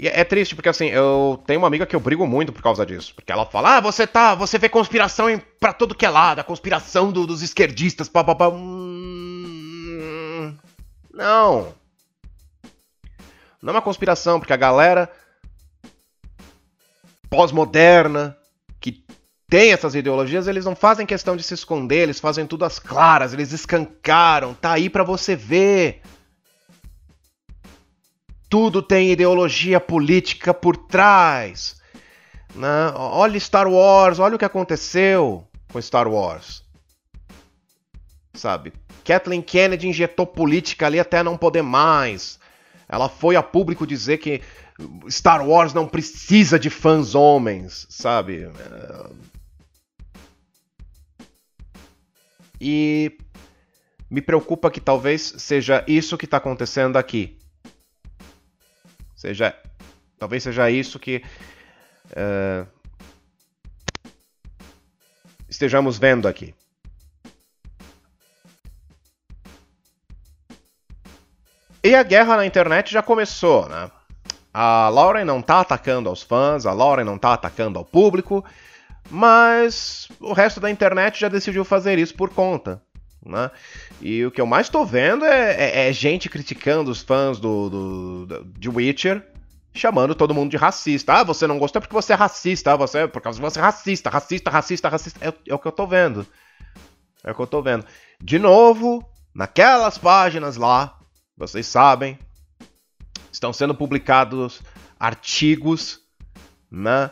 [0.02, 2.84] E é triste porque assim, eu tenho uma amiga que eu brigo muito por causa
[2.84, 6.10] disso, porque ela fala: "Ah, você tá, você vê conspiração em, pra todo que é
[6.10, 8.48] lado, a conspiração do, dos esquerdistas, papapá".
[8.48, 9.38] Hum,
[11.14, 11.72] não.
[13.62, 15.08] Não é uma conspiração, porque a galera
[17.30, 18.36] pós-moderna
[18.80, 19.04] que
[19.48, 23.32] tem essas ideologias, eles não fazem questão de se esconder, eles fazem tudo às claras,
[23.32, 26.02] eles escancaram, tá aí para você ver.
[28.52, 31.80] Tudo tem ideologia política por trás.
[32.54, 32.92] Né?
[32.94, 36.62] Olha Star Wars, olha o que aconteceu com Star Wars.
[38.34, 38.74] Sabe?
[39.06, 42.38] Kathleen Kennedy injetou política ali até não poder mais.
[42.86, 44.42] Ela foi a público dizer que
[45.08, 48.50] Star Wars não precisa de fãs homens, sabe?
[52.60, 53.16] E
[54.10, 57.40] me preocupa que talvez seja isso que está acontecendo aqui.
[59.22, 59.54] Seja,
[60.18, 61.22] talvez seja isso que
[62.10, 62.66] uh,
[65.48, 66.52] estejamos vendo aqui.
[71.84, 73.92] E a guerra na internet já começou, né?
[74.52, 78.44] A Lauren não tá atacando aos fãs, a Lauren não tá atacando ao público,
[79.08, 82.82] mas o resto da internet já decidiu fazer isso por conta.
[83.24, 83.50] Né?
[84.00, 87.70] E o que eu mais tô vendo é, é, é gente criticando os fãs do,
[87.70, 89.24] do, do, de Witcher,
[89.72, 91.14] chamando todo mundo de racista.
[91.14, 93.58] Ah, você não gostou porque você é racista, ah, você é por causa de você
[93.58, 95.28] é racista, racista, racista, racista.
[95.28, 96.26] É, é o que eu tô vendo.
[97.24, 97.86] É o que eu tô vendo.
[98.20, 100.98] De novo, naquelas páginas lá,
[101.36, 102.18] vocês sabem,
[103.30, 104.60] estão sendo publicados
[104.98, 106.00] artigos,
[106.70, 107.10] né?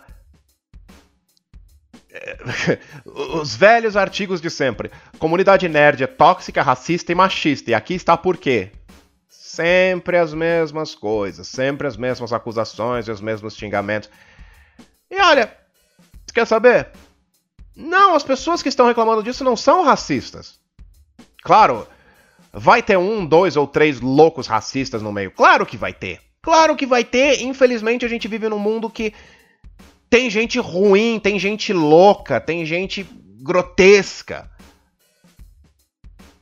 [3.05, 4.91] Os velhos artigos de sempre.
[5.19, 7.71] Comunidade nerd é tóxica, racista e machista.
[7.71, 8.73] E aqui está por quê?
[9.29, 14.11] Sempre as mesmas coisas, sempre as mesmas acusações e os mesmos xingamentos.
[15.11, 15.53] E olha,
[16.33, 16.89] quer saber?
[17.75, 20.61] Não, as pessoas que estão reclamando disso não são racistas.
[21.43, 21.87] Claro,
[22.53, 25.31] Vai ter um, dois ou três loucos racistas no meio?
[25.31, 26.21] Claro que vai ter.
[26.43, 27.43] Claro que vai ter.
[27.43, 29.13] Infelizmente a gente vive num mundo que
[30.11, 33.07] tem gente ruim, tem gente louca, tem gente
[33.41, 34.51] grotesca.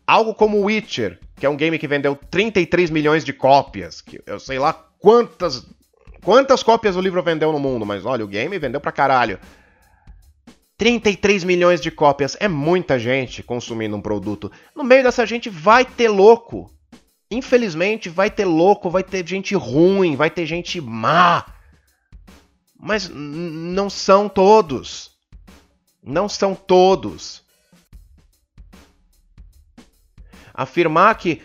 [0.06, 4.40] Algo como Witcher, que é um game que vendeu 33 milhões de cópias, que eu
[4.40, 5.66] sei lá quantas
[6.24, 9.38] quantas cópias o livro vendeu no mundo, mas olha, o game vendeu pra caralho.
[10.78, 14.50] 33 milhões de cópias é muita gente consumindo um produto.
[14.74, 16.70] No meio dessa gente vai ter louco.
[17.30, 21.44] Infelizmente, vai ter louco, vai ter gente ruim, vai ter gente má.
[22.78, 25.10] Mas não são todos.
[26.02, 27.42] Não são todos.
[30.54, 31.42] Afirmar que.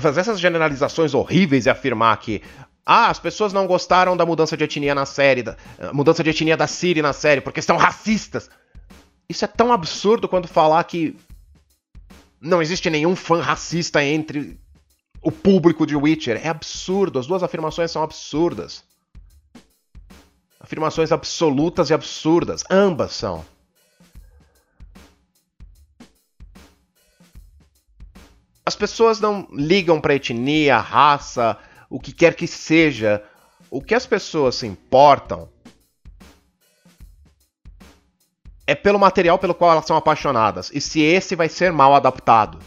[0.00, 2.42] Fazer essas generalizações horríveis e afirmar que
[2.84, 5.56] ah, as pessoas não gostaram da mudança de etnia na série, da
[5.92, 8.50] mudança de etnia da Siri na série, porque são racistas.
[9.28, 11.16] Isso é tão absurdo quanto falar que
[12.40, 14.58] não existe nenhum fã racista entre
[15.22, 16.40] o público de Witcher.
[16.42, 18.82] É absurdo, as duas afirmações são absurdas.
[20.60, 23.44] Afirmações absolutas e absurdas, ambas são.
[28.64, 33.24] As pessoas não ligam para etnia, raça, o que quer que seja,
[33.70, 35.48] o que as pessoas se importam
[38.66, 42.60] é pelo material pelo qual elas são apaixonadas e se esse vai ser mal adaptado.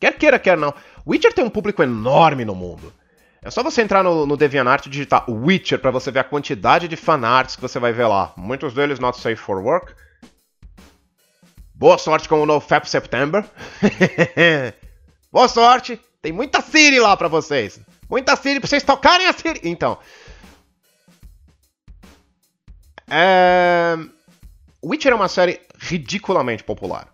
[0.00, 0.74] Quer queira, quer não.
[1.06, 2.92] Witcher tem um público enorme no mundo.
[3.44, 6.86] É só você entrar no, no DeviantArt e digitar Witcher para você ver a quantidade
[6.86, 8.32] de fanarts que você vai ver lá.
[8.36, 9.92] Muitos deles not safe for work.
[11.74, 13.44] Boa sorte com o NoFap September.
[15.32, 16.00] Boa sorte.
[16.20, 17.80] Tem muita Siri lá para vocês.
[18.08, 19.60] Muita Siri pra vocês tocarem a Siri.
[19.64, 19.98] Então.
[23.10, 23.96] É...
[24.84, 27.08] Witcher é uma série ridiculamente popular.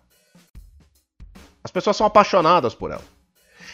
[1.63, 3.18] As pessoas são apaixonadas por ela.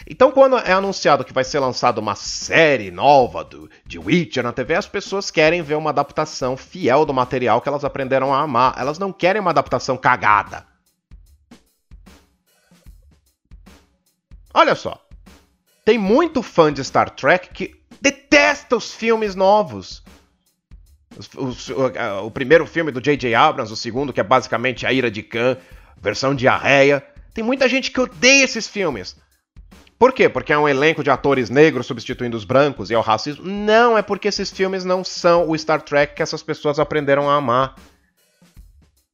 [0.07, 4.53] Então, quando é anunciado que vai ser lançada uma série nova do, de Witcher na
[4.53, 8.75] TV, as pessoas querem ver uma adaptação fiel do material que elas aprenderam a amar.
[8.77, 10.67] Elas não querem uma adaptação cagada.
[14.53, 15.03] Olha só.
[15.83, 20.03] Tem muito fã de Star Trek que detesta os filmes novos.
[21.35, 23.33] O, o, o primeiro filme do J.J.
[23.33, 25.57] Abrams, o segundo, que é basicamente A Ira de Khan,
[25.97, 27.03] versão diarreia.
[27.33, 29.15] Tem muita gente que odeia esses filmes.
[29.97, 30.27] Por quê?
[30.27, 33.45] Porque é um elenco de atores negros substituindo os brancos e é o racismo?
[33.45, 37.35] Não, é porque esses filmes não são o Star Trek que essas pessoas aprenderam a
[37.35, 37.75] amar.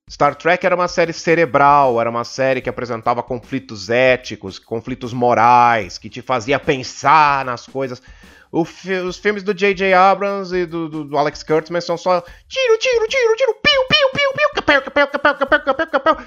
[0.09, 5.97] Star Trek era uma série cerebral, era uma série que apresentava conflitos éticos, conflitos morais,
[5.97, 8.01] que te fazia pensar nas coisas.
[8.65, 9.93] Fi os filmes do J.J.
[9.93, 14.09] Abrams e do, do, do, Alex Kurtzman são só tiro, tiro, tiro, tiro, piu, piu,
[14.13, 16.17] piu, piu, capel, capel, capel, capel, capel, capel.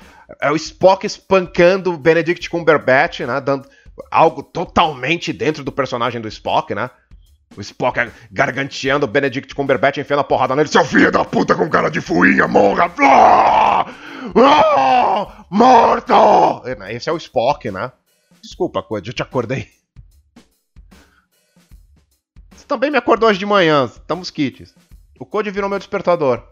[0.40, 3.68] É o Spock espancando Benedict Cumberbatch, né, dando
[4.10, 6.90] algo totalmente dentro do personagem do Spock, né?
[7.56, 10.68] O Spock garganteando o Benedict Cumberbatch enfiando a porrada nele.
[10.68, 12.92] Seu filho da puta com cara de fuinha, morra!
[13.00, 13.86] Ah!
[14.34, 15.44] Ah!
[15.48, 16.62] Morto!
[16.88, 17.92] Esse é o Spock, né?
[18.42, 19.68] Desculpa, Code, eu te acordei.
[22.54, 24.74] Você também me acordou hoje de manhã, estamos kits.
[25.20, 26.42] O Code virou meu despertador.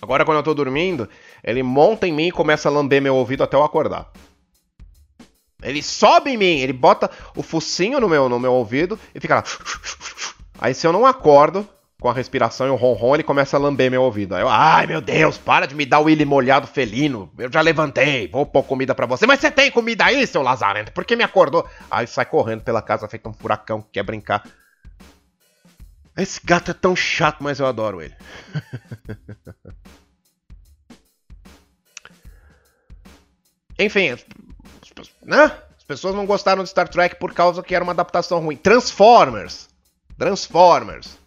[0.00, 1.08] Agora, quando eu tô dormindo,
[1.44, 4.10] ele monta em mim e começa a lamber meu ouvido até eu acordar.
[5.62, 9.36] Ele sobe em mim, ele bota o focinho no meu, no meu ouvido e fica
[9.36, 9.44] lá.
[10.60, 11.68] Aí se eu não acordo
[12.00, 14.34] com a respiração e o ronron, ele começa a lamber meu ouvido.
[14.34, 17.32] Aí eu, ai meu Deus, para de me dar o Willy molhado felino.
[17.38, 19.24] Eu já levantei, vou pôr comida para você.
[19.24, 20.90] Mas você tem comida aí, seu lazarento?
[20.90, 21.64] Por que me acordou?
[21.88, 24.42] Aí sai correndo pela casa feito um furacão, quer brincar.
[26.16, 28.14] Esse gato é tão chato, mas eu adoro ele.
[33.78, 34.16] Enfim,
[35.22, 35.58] né?
[35.76, 38.56] As pessoas não gostaram de Star Trek por causa que era uma adaptação ruim.
[38.56, 39.68] Transformers.
[40.18, 41.18] Transformers.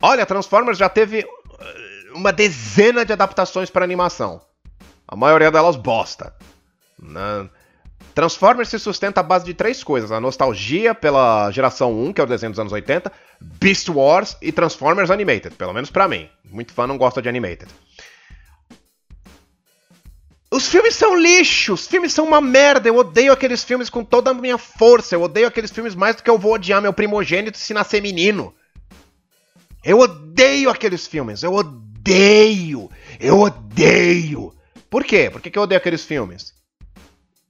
[0.00, 4.40] Olha, Transformers já teve eh, uma dezena de adaptações para animação.
[5.06, 6.34] A maioria delas bosta.
[6.98, 7.48] Né?
[8.14, 12.24] Transformers se sustenta à base de três coisas: a nostalgia pela geração 1, que é
[12.24, 16.28] o desenho dos anos 80, Beast Wars e Transformers Animated, pelo menos para mim.
[16.44, 17.70] Muito fã não gosta de Animated.
[20.52, 22.86] Os filmes são lixo, os filmes são uma merda.
[22.86, 25.14] Eu odeio aqueles filmes com toda a minha força.
[25.14, 28.54] Eu odeio aqueles filmes mais do que eu vou odiar meu primogênito se nascer menino.
[29.82, 31.42] Eu odeio aqueles filmes.
[31.42, 32.90] Eu odeio.
[33.18, 34.54] Eu odeio.
[34.90, 35.30] Por quê?
[35.30, 36.52] Por que, que eu odeio aqueles filmes?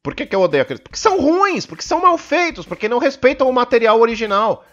[0.01, 0.81] Por que, que eu odeio aqueles?
[0.81, 4.65] Porque são ruins, porque são mal feitos, porque não respeitam o material original.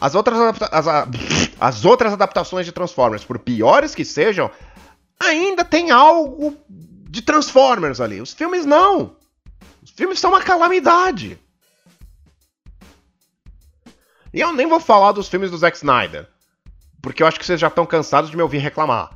[0.00, 0.38] As outras,
[0.72, 0.86] as,
[1.60, 4.50] as outras adaptações de Transformers, por piores que sejam,
[5.20, 6.56] ainda tem algo
[7.12, 8.22] de Transformers ali.
[8.22, 9.14] Os filmes não.
[9.82, 11.38] Os filmes são uma calamidade.
[14.32, 16.26] E eu nem vou falar dos filmes do Zack Snyder.
[17.02, 19.10] Porque eu acho que vocês já estão cansados de me ouvir reclamar.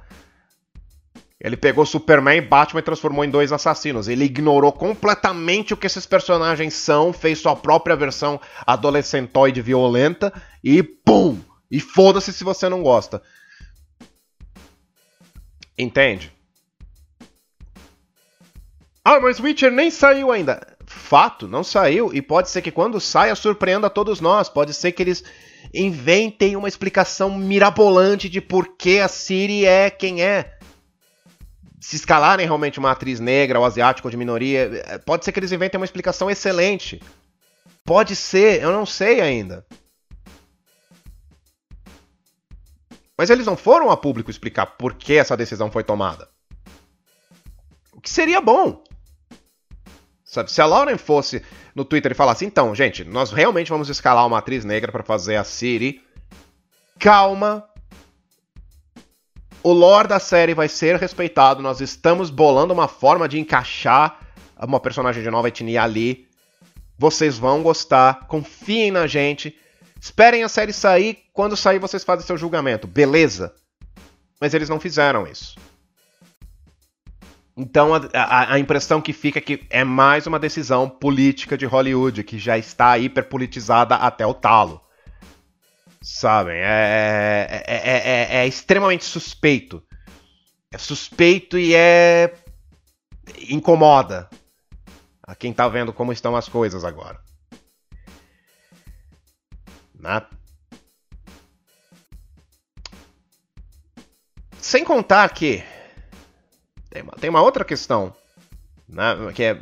[1.41, 4.09] Ele pegou Superman e Batman e transformou em dois assassinos.
[4.09, 10.31] Ele ignorou completamente o que esses personagens são, fez sua própria versão adolescentoide violenta
[10.63, 11.41] e pum!
[11.71, 13.23] E foda-se se você não gosta.
[15.79, 16.36] Entende?
[19.09, 20.61] Ah, mas Witcher nem saiu ainda.
[20.85, 22.13] Fato, não saiu.
[22.13, 24.49] E pode ser que quando saia surpreenda todos nós.
[24.49, 25.23] Pode ser que eles
[25.73, 30.59] inventem uma explicação mirabolante de por que a Siri é quem é.
[31.81, 35.39] Se escalarem realmente uma atriz negra ou asiática ou de minoria, eh, pode ser que
[35.39, 37.01] eles inventem uma explicação excelente.
[37.85, 39.65] Pode ser, eu não sei ainda.
[43.17, 46.29] Mas eles não foram a público explicar por que essa decisão foi tomada.
[47.93, 48.85] O que seria bom.
[50.37, 50.53] Sabe?
[50.53, 51.43] Se a Lauren fosse
[51.75, 55.37] no Twitter e falasse, então, gente, nós realmente vamos escalar uma atriz negra para fazer
[55.37, 56.03] a Siri.
[56.99, 57.65] Calma.
[59.63, 61.63] O lore da série vai ser respeitado.
[61.63, 64.21] Nós estamos bolando uma forma de encaixar
[64.61, 66.27] uma personagem de nova etnia ali.
[66.99, 68.27] Vocês vão gostar.
[68.27, 69.57] Confiem na gente.
[70.01, 71.19] Esperem a série sair.
[71.33, 72.87] Quando sair, vocês fazem seu julgamento.
[72.87, 73.55] Beleza?
[74.41, 75.57] Mas eles não fizeram isso.
[77.57, 81.65] Então a, a, a, impressão que fica é que é mais uma decisão política de
[81.65, 84.83] Hollywood, que já está hiperpolitizada até o talo.
[86.03, 86.57] Sabem?
[86.57, 89.83] É, é, é, é, extremamente suspeito.
[90.71, 92.35] É suspeito e é.
[93.49, 94.29] incomoda
[95.23, 97.19] a quem tá vendo como estão as coisas agora.
[99.99, 100.23] Né?
[104.61, 105.65] Sem contar que
[106.97, 108.15] tem uma, tem uma outra questão,
[108.89, 109.61] né, que é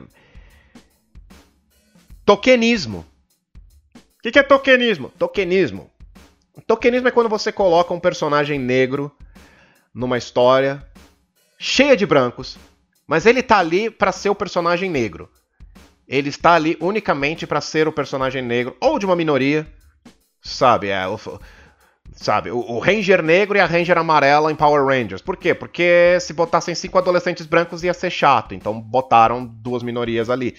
[2.24, 3.04] tokenismo.
[3.94, 5.08] O que, que é tokenismo?
[5.18, 5.90] Tokenismo.
[6.66, 9.10] Tokenismo é quando você coloca um personagem negro
[9.92, 10.86] numa história
[11.58, 12.56] cheia de brancos,
[13.06, 15.28] mas ele tá ali para ser o personagem negro.
[16.06, 19.66] Ele está ali unicamente para ser o personagem negro ou de uma minoria,
[20.42, 20.88] sabe?
[20.88, 21.18] É, o,
[22.14, 25.20] Sabe, o, o, Ranger negro e a Ranger amarela em Power Rangers.
[25.20, 25.52] Por quê?
[25.52, 28.54] Porque se botassem cinco adolescentes brancos ia ser chato.
[28.54, 30.54] Então botaram duas minorias ali.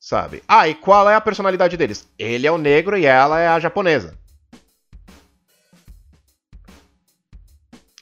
[0.00, 0.42] Sabe?
[0.48, 2.08] Ah, e qual é a personalidade deles?
[2.18, 4.16] Ele é o negro e ela é a japonesa.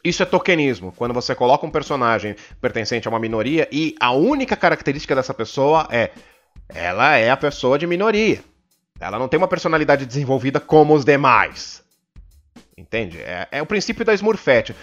[0.04, 4.54] Isso é tokenismo, quando você coloca um personagem pertencente a uma minoria e a única
[4.54, 6.10] característica dessa pessoa é
[6.68, 8.44] ela é a pessoa de minoria.
[9.00, 11.83] Ela não tem uma personalidade desenvolvida como os demais.
[12.76, 13.20] Entende?
[13.20, 14.74] É, é o princípio da Smurfette.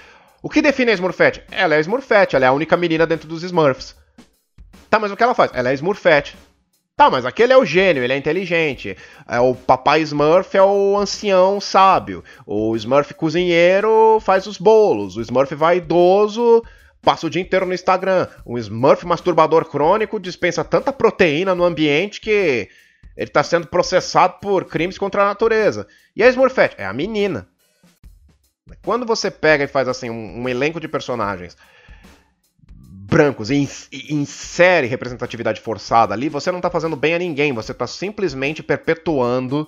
[0.42, 1.44] O que define a Smurfette?
[1.52, 3.96] Ela é a Smurfette, ela é a única menina dentro dos Smurfs.
[4.90, 5.52] Tá, mas o que ela faz?
[5.54, 6.36] Ela é Smurfette.
[6.98, 8.98] Tá, mas aquele é o gênio, ele é inteligente.
[9.28, 12.24] É, o papai Smurf é o ancião sábio.
[12.46, 15.18] O Smurf cozinheiro faz os bolos.
[15.18, 16.64] O Smurf vaidoso
[17.02, 18.28] passa o dia inteiro no Instagram.
[18.46, 22.70] O Smurf masturbador crônico dispensa tanta proteína no ambiente que
[23.18, 25.88] ele está sendo processado por crimes contra a natureza.
[26.16, 26.76] E a Smurfette?
[26.78, 27.48] É a menina.
[28.84, 31.58] Quando você pega e faz assim um, um elenco de personagens
[33.12, 37.74] brancos e, e insere representatividade forçada ali, você não está fazendo bem a ninguém, você
[37.74, 39.68] está simplesmente perpetuando.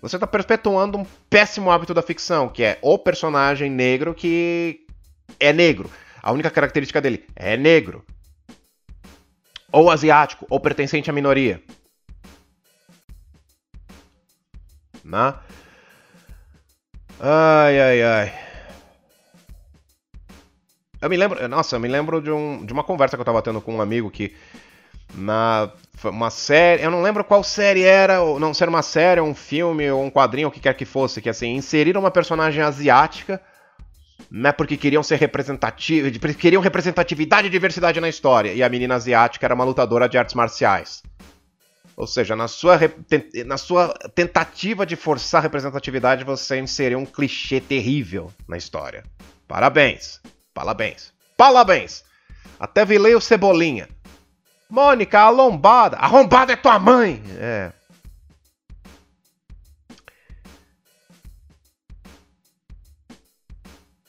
[0.00, 4.86] Você está perpetuando um péssimo hábito da ficção, que é o personagem negro que
[5.40, 5.90] é negro.
[6.22, 8.04] A única característica dele é negro.
[9.72, 11.60] Ou asiático, ou pertencente à minoria.
[15.02, 15.34] Né?
[17.20, 18.32] Ai, ai, ai.
[21.00, 23.42] Eu me lembro, nossa, eu me lembro de, um, de uma conversa que eu tava
[23.42, 24.34] tendo com um amigo que
[25.14, 25.70] na
[26.04, 29.90] uma série, eu não lembro qual série era, ou não ser uma série, um filme,
[29.90, 33.40] ou um quadrinho, o que quer que fosse, que assim, inseriram uma personagem asiática,
[34.30, 39.46] né, porque queriam ser representativos, queriam representatividade e diversidade na história, e a menina asiática
[39.46, 41.02] era uma lutadora de artes marciais.
[41.96, 42.78] Ou seja, na sua,
[43.46, 49.02] na sua tentativa de forçar a representatividade, você inseriu um clichê terrível na história.
[49.48, 50.20] Parabéns.
[50.52, 51.12] Parabéns.
[51.36, 52.04] Parabéns.
[52.60, 53.88] Até vilei o Cebolinha.
[54.68, 55.96] Mônica, a lombada.
[55.96, 57.22] A lombada é tua mãe.
[57.38, 57.72] É.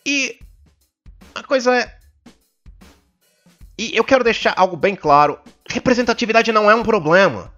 [0.06, 0.40] E
[1.36, 1.98] a coisa é.
[3.78, 7.56] E eu quero deixar algo bem claro: representatividade não é um problema.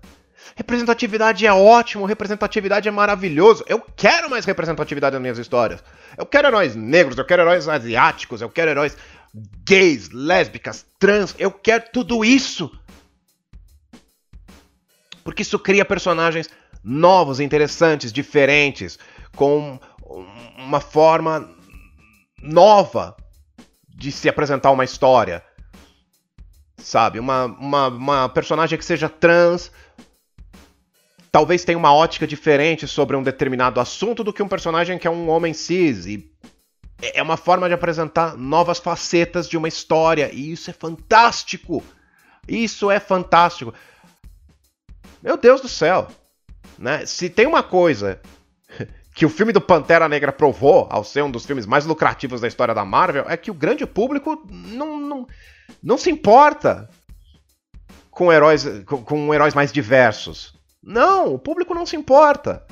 [0.60, 3.64] Representatividade é ótimo, representatividade é maravilhoso.
[3.66, 5.82] Eu quero mais representatividade nas minhas histórias.
[6.18, 8.98] Eu quero heróis negros, eu quero heróis asiáticos, eu quero heróis
[9.66, 11.34] gays, lésbicas, trans.
[11.40, 12.70] Eu quero tudo isso.
[15.24, 16.50] Porque isso cria personagens
[16.84, 19.00] novos, interessantes, diferentes,
[19.38, 19.80] com
[20.58, 21.50] uma forma
[22.44, 23.16] nova
[23.88, 25.42] de se apresentar uma história.
[26.80, 27.18] Sabe?
[27.18, 29.72] Uma, uma, uma personagem que seja trans,
[31.32, 35.12] talvez tenha uma ótica diferente sobre um determinado assunto do que um personagem que é
[35.12, 36.06] um homem cis.
[36.06, 36.30] E
[37.02, 40.30] é uma forma de apresentar novas facetas de uma história.
[40.34, 41.84] E isso é fantástico!
[42.48, 43.74] Isso é fantástico.
[45.22, 46.08] Meu Deus do céu!
[46.78, 47.06] Né?
[47.06, 48.20] Se tem uma coisa
[49.14, 52.48] que o filme do Pantera Negra provou, ao ser um dos filmes mais lucrativos da
[52.48, 55.28] história da Marvel, é que o grande público não, não,
[55.84, 56.90] não se importa
[58.10, 60.59] com heróis, com, com heróis mais diversos.
[60.82, 62.66] Não, o público não se importa.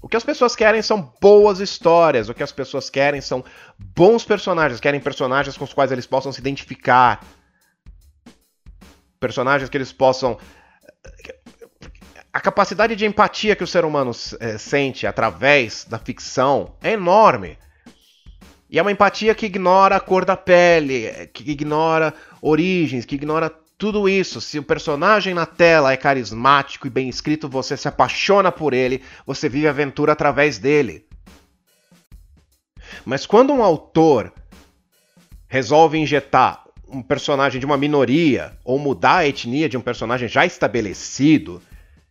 [0.00, 3.44] O que as pessoas querem são boas histórias, o que as pessoas querem são
[3.78, 7.24] bons personagens, querem personagens com os quais eles possam se identificar.
[9.18, 10.38] Personagens que eles possam.
[12.32, 17.58] A capacidade de empatia que o ser humano é, sente através da ficção é enorme.
[18.68, 22.12] E é uma empatia que ignora a cor da pele, que ignora
[22.42, 27.48] origens, que ignora tudo isso, se o personagem na tela é carismático e bem escrito,
[27.48, 31.06] você se apaixona por ele, você vive a aventura através dele.
[33.04, 34.32] Mas quando um autor
[35.46, 40.46] resolve injetar um personagem de uma minoria ou mudar a etnia de um personagem já
[40.46, 41.60] estabelecido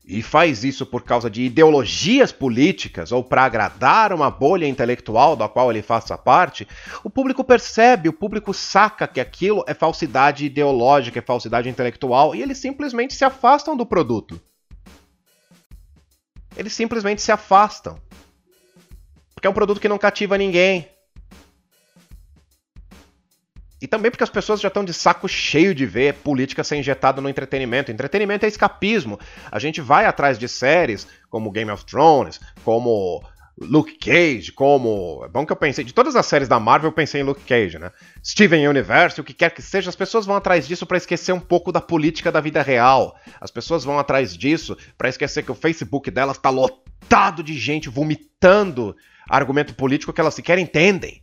[0.08, 5.50] e faz isso por causa de ideologias políticas ou para agradar uma bolha intelectual da
[5.50, 6.68] qual ele faça parte,
[7.04, 12.42] o público percebe, o público saca que aquilo é falsidade ideológica, é falsidade intelectual e
[12.42, 14.40] eles simplesmente se afastam do produto.
[16.56, 18.00] Eles simplesmente se afastam.
[19.34, 20.90] Porque é um produto que não cativa ninguém.
[23.86, 27.22] E também porque as pessoas já estão de saco cheio de ver política ser injetada
[27.22, 27.92] no entretenimento.
[27.92, 29.20] Entretenimento é escapismo.
[29.52, 33.24] A gente vai atrás de séries como Game of Thrones, como
[33.62, 35.22] Luke Cage, como.
[35.24, 35.84] É bom que eu pensei.
[35.84, 37.92] De todas as séries da Marvel, eu pensei em Luke Cage, né?
[38.26, 41.40] Steven Universe, o que quer que seja, as pessoas vão atrás disso para esquecer um
[41.40, 43.16] pouco da política da vida real.
[43.40, 47.88] As pessoas vão atrás disso para esquecer que o Facebook delas está lotado de gente
[47.88, 48.96] vomitando
[49.30, 51.22] argumento político que elas sequer entendem.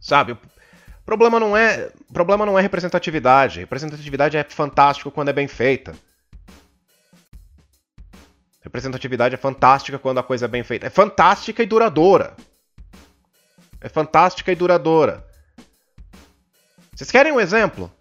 [0.00, 0.32] Sabe?
[0.32, 0.38] O
[1.04, 3.60] problema não é, problema não é representatividade.
[3.60, 5.94] Representatividade é fantástico quando é bem feita.
[8.60, 10.86] Representatividade é fantástica quando a coisa é bem feita.
[10.86, 12.36] É fantástica e duradoura.
[13.80, 15.26] É fantástica e duradoura.
[16.94, 17.92] Vocês querem um exemplo?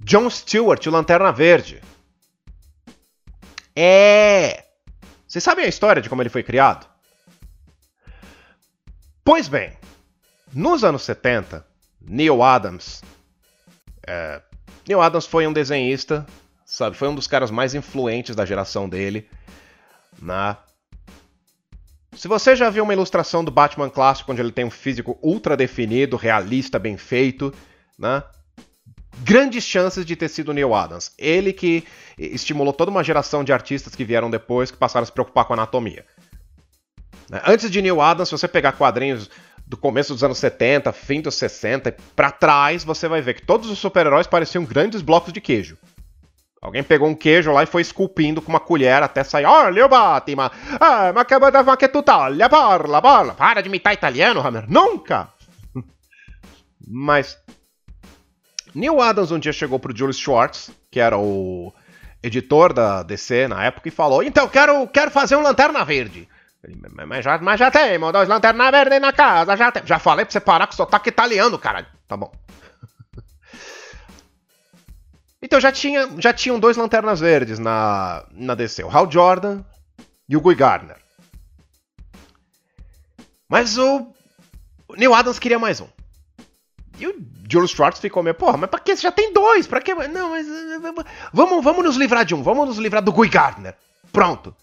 [0.00, 1.80] John Stewart, o Lanterna Verde.
[3.74, 4.64] É.
[5.26, 6.89] Vocês sabem a história de como ele foi criado?
[9.24, 9.72] Pois bem,
[10.52, 11.64] nos anos 70,
[12.00, 13.02] Neil Adams.
[14.06, 14.40] É,
[14.88, 16.26] Neil Adams foi um desenhista,
[16.64, 16.96] sabe?
[16.96, 19.28] Foi um dos caras mais influentes da geração dele.
[20.20, 20.50] Na...
[20.50, 20.56] Né?
[22.16, 25.56] Se você já viu uma ilustração do Batman clássico, onde ele tem um físico ultra
[25.56, 27.54] definido, realista, bem feito,
[27.98, 28.22] né?
[29.20, 31.12] Grandes chances de ter sido Neil Adams.
[31.16, 31.84] Ele que
[32.18, 35.52] estimulou toda uma geração de artistas que vieram depois, que passaram a se preocupar com
[35.52, 36.04] a anatomia.
[37.30, 37.40] Né?
[37.46, 39.30] Antes de Neil Adams, se você pegar quadrinhos
[39.64, 43.70] do começo dos anos 70, fim dos 60 para trás, você vai ver que todos
[43.70, 45.78] os super-heróis pareciam grandes blocos de queijo.
[46.60, 49.46] Alguém pegou um queijo lá e foi esculpindo com uma colher até sair.
[49.46, 50.50] Olha o Batman!
[50.78, 53.32] Ah, ma que ma tu taglia, parla, parla.
[53.32, 54.68] Para de imitar italiano, Hammer.
[54.68, 55.28] Nunca!
[56.86, 57.38] Mas.
[58.74, 61.72] Neil Adams um dia chegou pro Julius Schwartz, que era o
[62.22, 66.28] editor da DC na época, e falou: Então, quero, quero fazer um Lanterna Verde.
[67.06, 69.86] Mas já, mas já temos dois lanternas verdes na casa, já tem.
[69.86, 71.86] Já falei pra você parar com o sotaque italiano, caralho.
[72.06, 72.30] Tá bom.
[75.42, 79.64] Então já, tinha, já tinham dois lanternas verdes na, na DC, o Hal Jordan
[80.28, 80.98] e o Guy Gardner.
[83.48, 84.12] Mas o,
[84.96, 85.88] Neil Adams queria mais um.
[86.98, 87.14] E o
[87.50, 88.94] Julius Schwartz ficou meio, porra, mas pra que?
[88.94, 89.94] Você já tem dois, pra que?
[89.94, 90.46] Não, mas.
[91.32, 93.74] Vamos, vamos nos livrar de um, vamos nos livrar do Guy Gardner.
[94.12, 94.54] Pronto.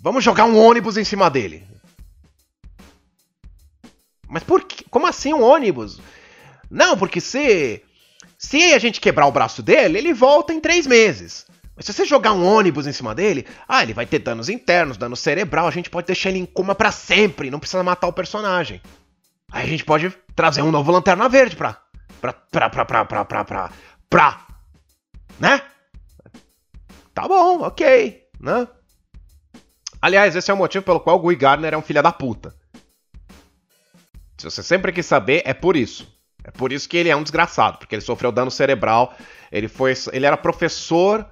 [0.00, 1.66] Vamos jogar um ônibus em cima dele.
[4.26, 4.84] Mas por que?
[4.84, 6.00] Como assim um ônibus?
[6.70, 7.82] Não, porque se.
[8.38, 11.46] Se a gente quebrar o braço dele, ele volta em três meses.
[11.76, 14.96] Mas se você jogar um ônibus em cima dele, ah, ele vai ter danos internos,
[14.96, 18.12] dano cerebral, a gente pode deixar ele em coma para sempre, não precisa matar o
[18.12, 18.80] personagem.
[19.52, 21.76] Aí a gente pode trazer um novo Lanterna Verde pra.
[22.20, 22.32] pra.
[22.32, 22.70] pra.
[22.70, 22.84] pra.
[22.84, 23.04] pra.
[23.04, 23.24] pra.
[23.24, 23.44] pra.
[23.44, 23.68] pra,
[24.08, 24.46] pra
[25.38, 25.62] né?
[27.12, 28.66] Tá bom, ok, né?
[30.00, 32.54] Aliás, esse é o motivo pelo qual o Guy Gardner é um filho da puta.
[34.38, 36.08] Se você sempre quis saber, é por isso.
[36.42, 39.14] É por isso que ele é um desgraçado, porque ele sofreu dano cerebral.
[39.52, 41.26] Ele foi, ele era professor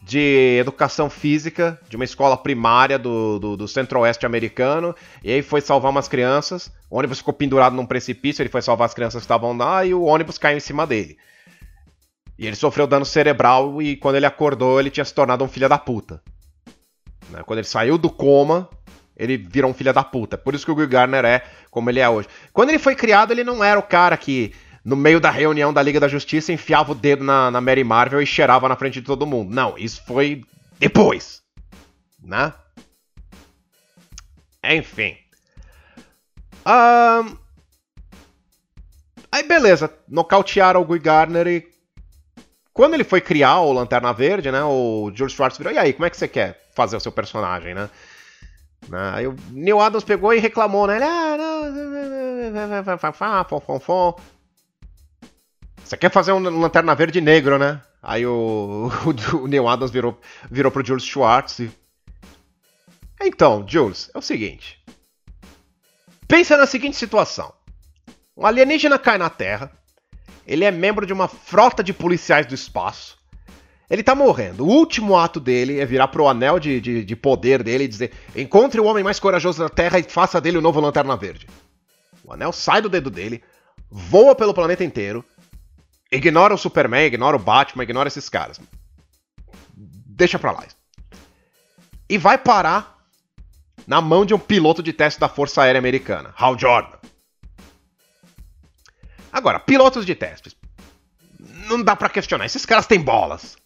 [0.00, 4.94] de educação física de uma escola primária do, do, do centro-oeste americano.
[5.22, 6.70] E aí foi salvar umas crianças.
[6.88, 8.42] O ônibus ficou pendurado num precipício.
[8.42, 11.16] Ele foi salvar as crianças que estavam lá e o ônibus caiu em cima dele.
[12.38, 15.68] E ele sofreu dano cerebral e quando ele acordou, ele tinha se tornado um filho
[15.68, 16.22] da puta.
[17.32, 17.42] Né?
[17.44, 18.68] Quando ele saiu do coma,
[19.16, 20.36] ele virou um filho da puta.
[20.36, 22.28] Por isso que o Guy Garner é como ele é hoje.
[22.52, 24.54] Quando ele foi criado, ele não era o cara que,
[24.84, 28.20] no meio da reunião da Liga da Justiça, enfiava o dedo na, na Mary Marvel
[28.20, 29.52] e cheirava na frente de todo mundo.
[29.54, 30.44] Não, isso foi
[30.78, 31.42] depois.
[32.22, 32.52] Né?
[34.62, 35.16] Enfim.
[36.66, 37.36] Um...
[39.32, 41.71] Aí beleza, nocautearam o Guy Garner e
[42.72, 46.06] quando ele foi criar o Lanterna Verde, né, o George Schwartz virou, e aí, como
[46.06, 47.90] é que você quer fazer o seu personagem, né?
[48.90, 50.98] Aí o Neil Adams pegou e reclamou, né?
[51.00, 51.62] Ah, não...
[55.84, 57.80] Você quer fazer um Lanterna Verde negro, né?
[58.02, 60.18] Aí o, o, o Neil Adams virou,
[60.50, 61.70] virou pro Jules Schwartz e...
[63.20, 64.82] Então, Jules, é o seguinte.
[66.26, 67.52] Pensa na seguinte situação.
[68.36, 69.70] Um alienígena cai na Terra,
[70.46, 73.18] ele é membro de uma frota de policiais do espaço,
[73.88, 74.64] Ele tá morrendo.
[74.64, 78.12] O último ato dele é virar pro anel de, de, de poder dele e dizer:
[78.34, 81.46] Encontre o homem mais corajoso da Terra e faça dele o novo Lanterna Verde.
[82.24, 83.42] O anel sai do dedo dele,
[83.90, 85.24] voa pelo planeta inteiro,
[86.10, 88.58] ignora o Superman, ignora o Batman, ignora esses caras.
[89.74, 90.64] Deixa pra lá.
[92.08, 92.98] E vai parar
[93.86, 96.98] na mão de um piloto de teste da Força Aérea Americana, Hal Jordan.
[99.32, 100.54] Agora, pilotos de testes.
[101.66, 102.44] Não dá para questionar.
[102.44, 103.56] Esses caras têm bolas.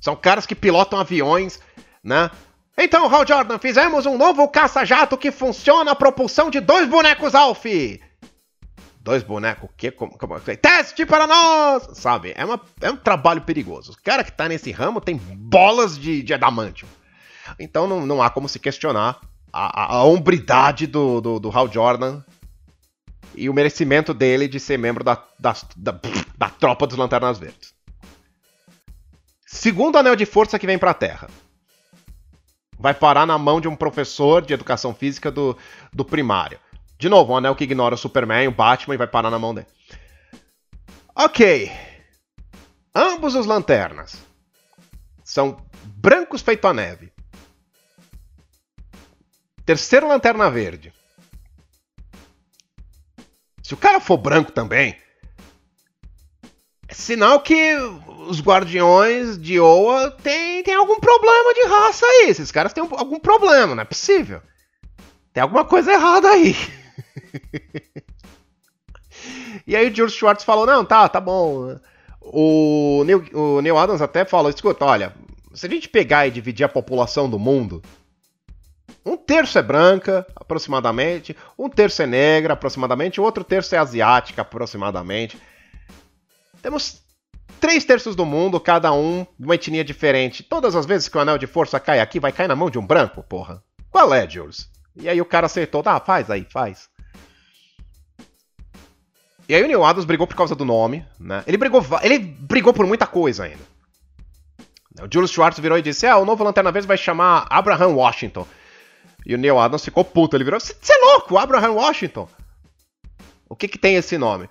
[0.00, 1.58] São caras que pilotam aviões,
[2.02, 2.30] né?
[2.78, 7.64] Então, Hal Jordan, fizemos um novo caça-jato que funciona a propulsão de dois bonecos Alf.
[9.00, 9.90] Dois bonecos, o quê?
[9.90, 11.88] Como, como, teste para nós!
[11.94, 12.34] Sabe?
[12.36, 13.92] É, uma, é um trabalho perigoso.
[13.92, 16.88] O cara que tá nesse ramo tem bolas de, de adamantium.
[17.58, 19.20] Então não, não há como se questionar
[19.52, 22.20] a, a, a hombridade do, do, do Hal Jordan
[23.36, 26.00] e o merecimento dele de ser membro da, da, da,
[26.36, 27.74] da tropa dos Lanternas Verdes.
[29.46, 31.28] Segundo anel de força que vem para a Terra.
[32.78, 35.56] Vai parar na mão de um professor de educação física do,
[35.92, 36.58] do primário.
[36.98, 39.54] De novo, um anel que ignora o Superman, o Batman e vai parar na mão
[39.54, 39.66] dele.
[41.14, 41.70] Ok.
[42.94, 44.22] Ambos os lanternas
[45.22, 47.12] são brancos feito a neve.
[49.64, 50.92] Terceiro lanterna verde.
[53.66, 54.94] Se o cara for branco também,
[56.86, 57.74] é sinal que
[58.28, 62.26] os guardiões de Oa tem, tem algum problema de raça aí.
[62.28, 64.40] Esses caras têm algum problema, não é possível.
[65.32, 66.54] Tem alguma coisa errada aí.
[69.66, 71.76] e aí o George Schwartz falou: não, tá, tá bom.
[72.20, 75.12] O Neil, o Neil Adams até falou: escuta, olha,
[75.52, 77.82] se a gente pegar e dividir a população do mundo,
[79.06, 84.42] um terço é branca, aproximadamente, um terço é negra, aproximadamente, o outro terço é asiática,
[84.42, 85.40] aproximadamente.
[86.60, 87.00] Temos
[87.60, 90.42] três terços do mundo, cada um de uma etnia diferente.
[90.42, 92.80] Todas as vezes que o anel de força cai aqui, vai cair na mão de
[92.80, 93.62] um branco, porra.
[93.90, 94.68] Qual é, Jules?
[94.96, 96.88] E aí o cara acertou, tá, faz aí, faz.
[99.48, 101.44] E aí o Neil Adams brigou por causa do nome, né?
[101.46, 103.62] Ele brigou, ele brigou por muita coisa ainda.
[105.00, 108.46] O Jules Schwartz virou e disse: Ah, o novo Lanterna Verde vai chamar Abraham Washington.
[109.26, 110.36] E o Neil Adams ficou puto.
[110.36, 112.28] Ele virou: Você é louco, Abraham Washington.
[113.48, 114.48] O que, que tem esse nome?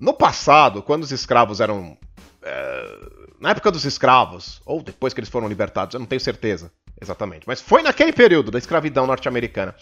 [0.00, 1.96] No passado, quando os escravos eram.
[2.42, 2.98] É,
[3.38, 7.46] na época dos escravos, ou depois que eles foram libertados, eu não tenho certeza exatamente,
[7.46, 9.74] mas foi naquele período da escravidão norte-americana.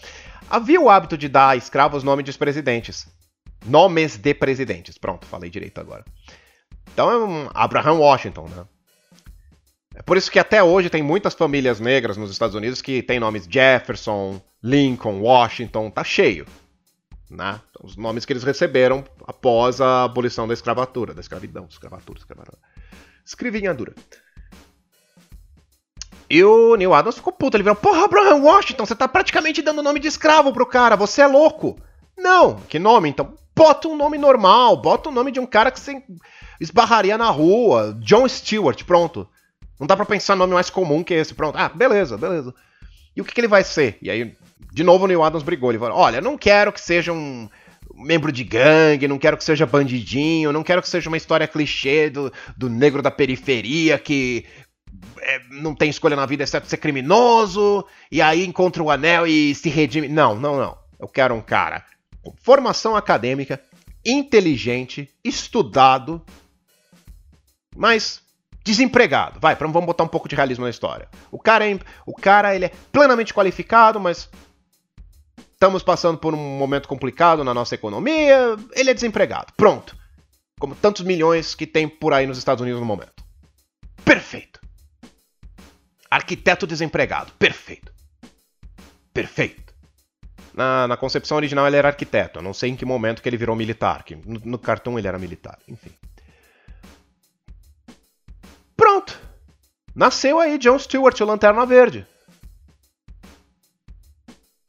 [0.49, 3.07] Havia o hábito de dar a escravos nomes de presidentes.
[3.65, 4.97] Nomes de presidentes.
[4.97, 6.03] Pronto, falei direito agora.
[6.93, 8.65] Então é um Abraham Washington, né?
[9.95, 13.19] É por isso que até hoje tem muitas famílias negras nos Estados Unidos que tem
[13.19, 16.45] nomes Jefferson, Lincoln, Washington, tá cheio.
[17.29, 17.59] Né?
[17.69, 22.57] Então, os nomes que eles receberam após a abolição da escravatura, da escravidão, escravatura, escravatura.
[23.25, 23.93] Escrivinhadura.
[26.29, 29.83] E o Neil Adams ficou puto, ele virou, porra, Abraham Washington, você tá praticamente dando
[29.83, 31.79] nome de escravo pro cara, você é louco.
[32.17, 33.35] Não, que nome então?
[33.55, 36.01] Bota um nome normal, bota o um nome de um cara que você
[36.59, 39.27] esbarraria na rua, John Stewart, pronto.
[39.79, 41.33] Não dá pra pensar nome mais comum que esse.
[41.33, 41.57] Pronto.
[41.57, 42.53] Ah, beleza, beleza.
[43.15, 43.97] E o que, que ele vai ser?
[44.01, 44.35] E aí,
[44.71, 45.71] de novo, o Neil Adams brigou.
[45.71, 47.49] Ele falou: Olha, não quero que seja um
[47.93, 52.09] membro de gangue, não quero que seja bandidinho, não quero que seja uma história clichê
[52.09, 54.45] do, do negro da periferia que
[55.21, 59.53] é, não tem escolha na vida exceto ser criminoso, e aí encontra o anel e
[59.55, 60.07] se redime.
[60.07, 60.77] Não, não, não.
[60.99, 61.83] Eu quero um cara
[62.21, 63.61] com formação acadêmica,
[64.05, 66.21] inteligente, estudado,
[67.75, 68.22] mas
[68.63, 69.39] desempregado.
[69.39, 71.09] Vai, vamos botar um pouco de realismo na história.
[71.31, 74.29] O cara, é, o cara ele é plenamente qualificado, mas
[75.51, 78.57] estamos passando por um momento complicado na nossa economia.
[78.73, 79.53] Ele é desempregado.
[79.57, 79.95] Pronto.
[80.59, 83.23] Como tantos milhões que tem por aí nos Estados Unidos no momento.
[84.05, 84.61] Perfeito.
[86.09, 87.33] Arquiteto desempregado.
[87.33, 87.91] Perfeito.
[89.13, 89.73] Perfeito.
[90.53, 92.39] Na, na concepção original ele era arquiteto.
[92.39, 94.03] Eu não sei em que momento que ele virou militar.
[94.03, 95.57] Que no, no cartão ele era militar.
[95.67, 95.91] Enfim.
[99.95, 102.07] Nasceu aí John Stewart, o Lanterna Verde.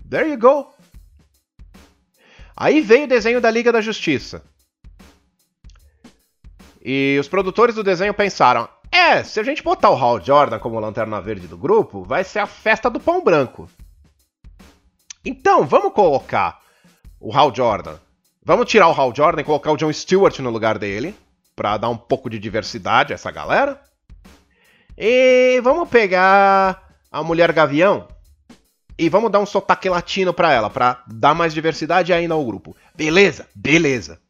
[0.09, 0.73] There you go.
[2.57, 4.45] Aí veio o desenho da Liga da Justiça.
[6.85, 10.79] E os produtores do desenho pensaram: é, se a gente botar o Hal Jordan como
[10.79, 13.69] lanterna verde do grupo, vai ser a festa do pão branco.
[15.25, 16.61] Então, vamos colocar
[17.19, 17.97] o Hal Jordan.
[18.45, 21.17] Vamos tirar o Hal Jordan e colocar o John Stewart no lugar dele,
[21.57, 23.81] para dar um pouco de diversidade a essa galera.
[24.97, 28.09] E vamos pegar a mulher gavião
[28.97, 32.77] e vamos dar um sotaque latino para ela, para dar mais diversidade ainda ao grupo.
[32.95, 33.49] Beleza?
[33.55, 34.21] Beleza.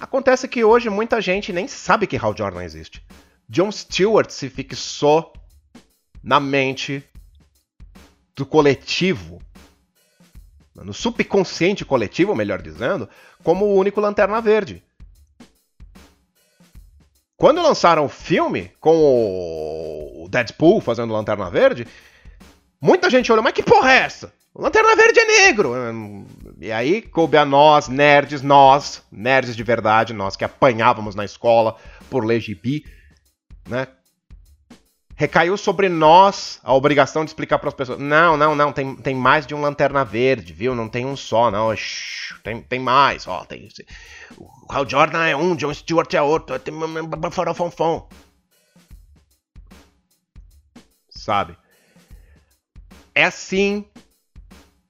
[0.00, 3.04] Acontece que hoje muita gente nem sabe que Hal Jordan existe.
[3.48, 5.32] John Stewart se fixou
[6.22, 7.02] na mente
[8.36, 9.40] do coletivo,
[10.74, 13.08] no subconsciente coletivo, melhor dizendo,
[13.42, 14.82] como o único Lanterna Verde.
[17.36, 21.86] Quando lançaram o filme com o Deadpool fazendo Lanterna Verde,
[22.80, 24.32] muita gente olhou, mas que porra é essa?
[24.54, 26.26] O Lanterna Verde é negro!
[26.60, 31.76] E aí coube a nós, nerds, nós, nerds de verdade, nós que apanhávamos na escola
[32.08, 32.84] por ler gibi,
[33.68, 33.88] né?
[35.16, 37.98] recaiu sobre nós a obrigação de explicar para as pessoas.
[37.98, 40.74] Não, não, não, tem, tem mais de um lanterna verde, viu?
[40.74, 41.72] Não tem um só, não.
[42.42, 43.44] Tem, tem mais, ó.
[43.44, 43.68] Tem,
[44.68, 46.58] o Hal Jordan é um, John Stewart é outro.
[46.58, 46.74] Tem
[47.30, 48.08] farofão.
[51.10, 51.56] Sabe?
[53.14, 53.86] É assim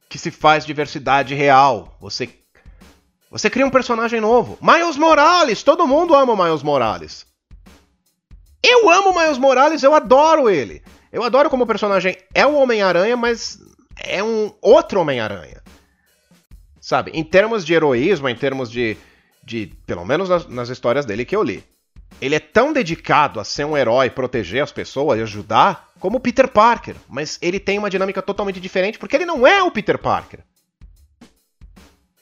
[0.09, 1.97] que se faz diversidade real.
[2.01, 2.29] Você
[3.31, 4.57] você cria um personagem novo.
[4.63, 7.27] Miles Morales, todo mundo ama o Miles Morales.
[8.63, 10.85] Eu amo Miles Morales, eu adoro ele.
[11.11, 13.59] Eu adoro como o personagem é o Homem-Aranha, mas
[13.99, 15.61] é um outro Homem-Aranha.
[16.81, 17.11] Sabe?
[17.13, 18.97] Em termos de heroísmo, em termos de.
[19.45, 21.65] De pelo menos nas, nas, histórias dele que eu li.
[22.21, 26.21] Ele é tão dedicado a ser um herói, proteger as pessoas e ajudar, como o
[26.21, 26.97] Peter Parker.
[27.09, 30.41] Mas ele tem uma dinâmica totalmente diferente porque ele não é o Peter Parker.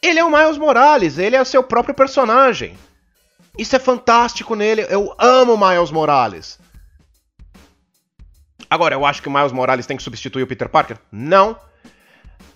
[0.03, 2.77] Ele é o Miles Morales, ele é seu próprio personagem.
[3.57, 4.87] Isso é fantástico nele.
[4.89, 6.59] Eu amo Miles Morales.
[8.69, 10.99] Agora, eu acho que o Miles Morales tem que substituir o Peter Parker?
[11.13, 11.59] Não.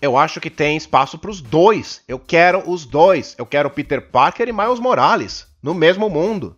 [0.01, 2.01] Eu acho que tem espaço para os dois.
[2.07, 3.35] Eu quero os dois.
[3.37, 6.55] Eu quero Peter Parker e Miles Morales no mesmo mundo.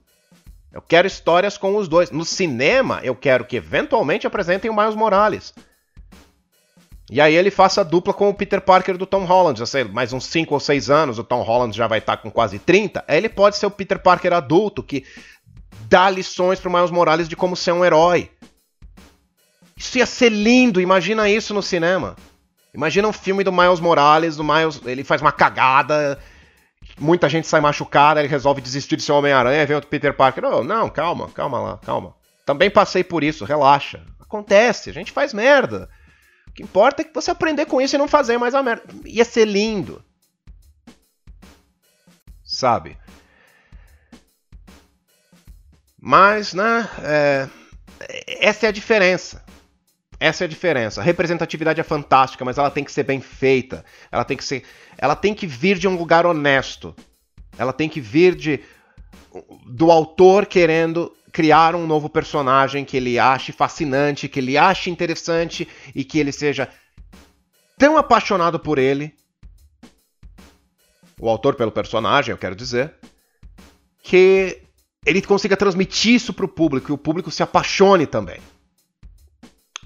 [0.71, 2.11] Eu quero histórias com os dois.
[2.11, 5.53] No cinema, eu quero que eventualmente apresentem o Miles Morales.
[7.09, 10.13] E aí ele faça dupla com o Peter Parker do Tom Holland, já sei, mais
[10.13, 13.03] uns 5 ou 6 anos, o Tom Holland já vai estar tá com quase 30,
[13.07, 15.03] aí ele pode ser o Peter Parker adulto, que
[15.89, 18.29] dá lições pro Miles Morales de como ser um herói.
[19.75, 22.15] Isso ia ser lindo, imagina isso no cinema.
[22.73, 26.19] Imagina um filme do Miles Morales, do Miles, ele faz uma cagada,
[26.97, 30.43] muita gente sai machucada, ele resolve desistir de ser Homem-Aranha, vem outro Peter Parker.
[30.45, 32.15] Oh, não, calma, calma lá, calma.
[32.45, 34.05] Também passei por isso, relaxa.
[34.19, 35.89] Acontece, a gente faz merda.
[36.47, 38.83] O que importa é que você aprender com isso e não fazer mais a merda.
[39.05, 40.03] Ia ser lindo.
[42.43, 42.97] Sabe?
[45.99, 46.89] Mas, né?
[47.03, 47.49] É...
[48.39, 49.43] Essa é a diferença.
[50.19, 50.99] Essa é a diferença.
[50.99, 53.85] A representatividade é fantástica, mas ela tem que ser bem feita.
[54.11, 54.63] Ela tem que ser.
[54.97, 56.93] Ela tem que vir de um lugar honesto.
[57.57, 58.59] Ela tem que vir de
[59.67, 65.67] do autor querendo criar um novo personagem que ele ache fascinante, que ele ache interessante
[65.95, 66.67] e que ele seja
[67.77, 69.13] tão apaixonado por ele,
[71.19, 72.93] o autor pelo personagem, eu quero dizer,
[74.01, 74.61] que
[75.05, 78.39] ele consiga transmitir isso para o público e o público se apaixone também.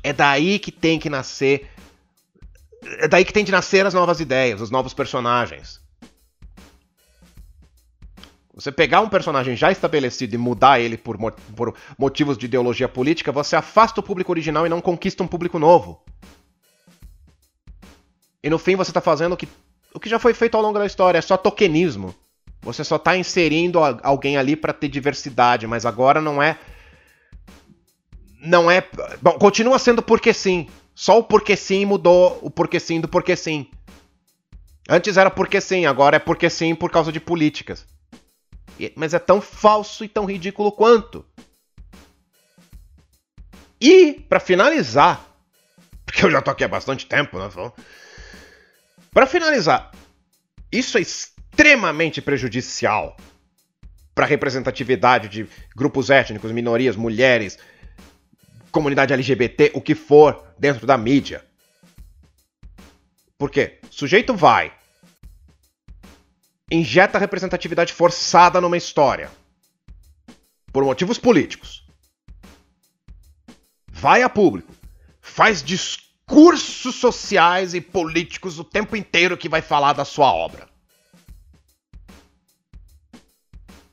[0.04, 1.70] É daí que tem que nascer.
[3.00, 5.82] É daí que tem de nascer as novas ideias, os novos personagens.
[8.54, 11.18] Você pegar um personagem já estabelecido e mudar ele por,
[11.56, 15.58] por, motivos de ideologia política, você afasta o público original e não conquista um público
[15.58, 16.04] novo.
[18.44, 19.48] E no fim você está fazendo o que,
[19.94, 22.14] o que já foi feito ao longo da história, é só tokenismo.
[22.62, 26.60] Você só está inserindo alguém ali para ter diversidade, mas agora não é.
[28.44, 28.86] Não é.
[29.22, 30.68] Bom, continua sendo porque sim.
[30.94, 33.72] Só o porque sim mudou o porque sim do porque sim.
[34.88, 37.88] Antes era porque sim, agora é porque sim por causa de políticas.
[38.96, 41.26] Mas é tão falso e tão ridículo quanto.
[43.80, 45.26] E, para finalizar,
[46.06, 47.50] porque eu já tô aqui há bastante tempo, né?
[49.12, 49.92] Para finalizar,
[50.72, 53.16] isso é extremamente prejudicial
[54.14, 57.58] para representatividade de grupos étnicos, minorias, mulheres,
[58.74, 61.46] comunidade LGBT, o que for, dentro da mídia.
[63.38, 63.80] Por quê?
[63.90, 64.74] O sujeito vai,
[66.72, 69.32] injeta representatividade forçada numa história.
[70.74, 71.86] Por motivos políticos.
[73.92, 74.74] Vai a público.
[75.22, 80.68] Faz discursos sociais e políticos o tempo inteiro que vai falar da sua obra.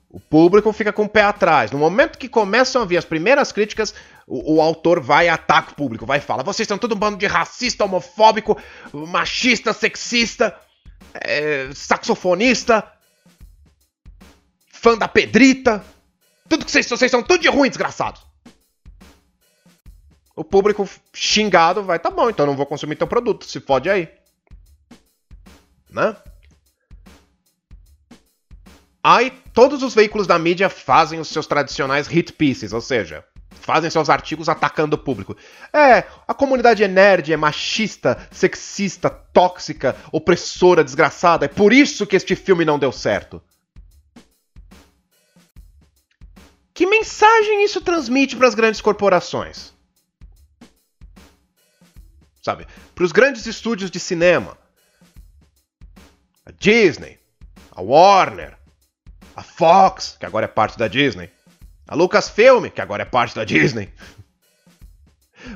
[0.08, 1.70] O público fica com o pé atrás.
[1.70, 3.94] No momento que começam a vir as primeiras críticas,
[4.30, 7.26] o, o autor vai ataca o público, vai falar: vocês são todo um bando de
[7.26, 8.56] racista, homofóbico,
[8.92, 10.56] machista, sexista
[11.14, 12.90] é, saxofonista,
[14.68, 15.84] fã da Pedrita.
[16.48, 18.22] Tudo que vocês, vocês são tudo de ruim, desgraçados.
[20.34, 24.08] O público xingado vai, tá bom, então não vou consumir teu produto, se fode aí.
[25.90, 26.16] Né?
[29.02, 33.24] Aí todos os veículos da mídia fazem os seus tradicionais hit pieces, ou seja,
[33.60, 35.36] fazem seus artigos atacando o público.
[35.72, 41.44] É, a comunidade é nerd, é machista, sexista, tóxica, opressora, desgraçada.
[41.44, 43.42] É por isso que este filme não deu certo.
[46.74, 49.74] Que mensagem isso transmite para as grandes corporações?
[52.42, 52.66] Sabe?
[52.94, 54.56] Para os grandes estúdios de cinema.
[56.46, 57.18] A Disney,
[57.70, 58.56] a Warner,
[59.36, 61.30] a Fox, que agora é parte da Disney,
[61.90, 63.92] a Lucasfilm, que agora é parte da Disney,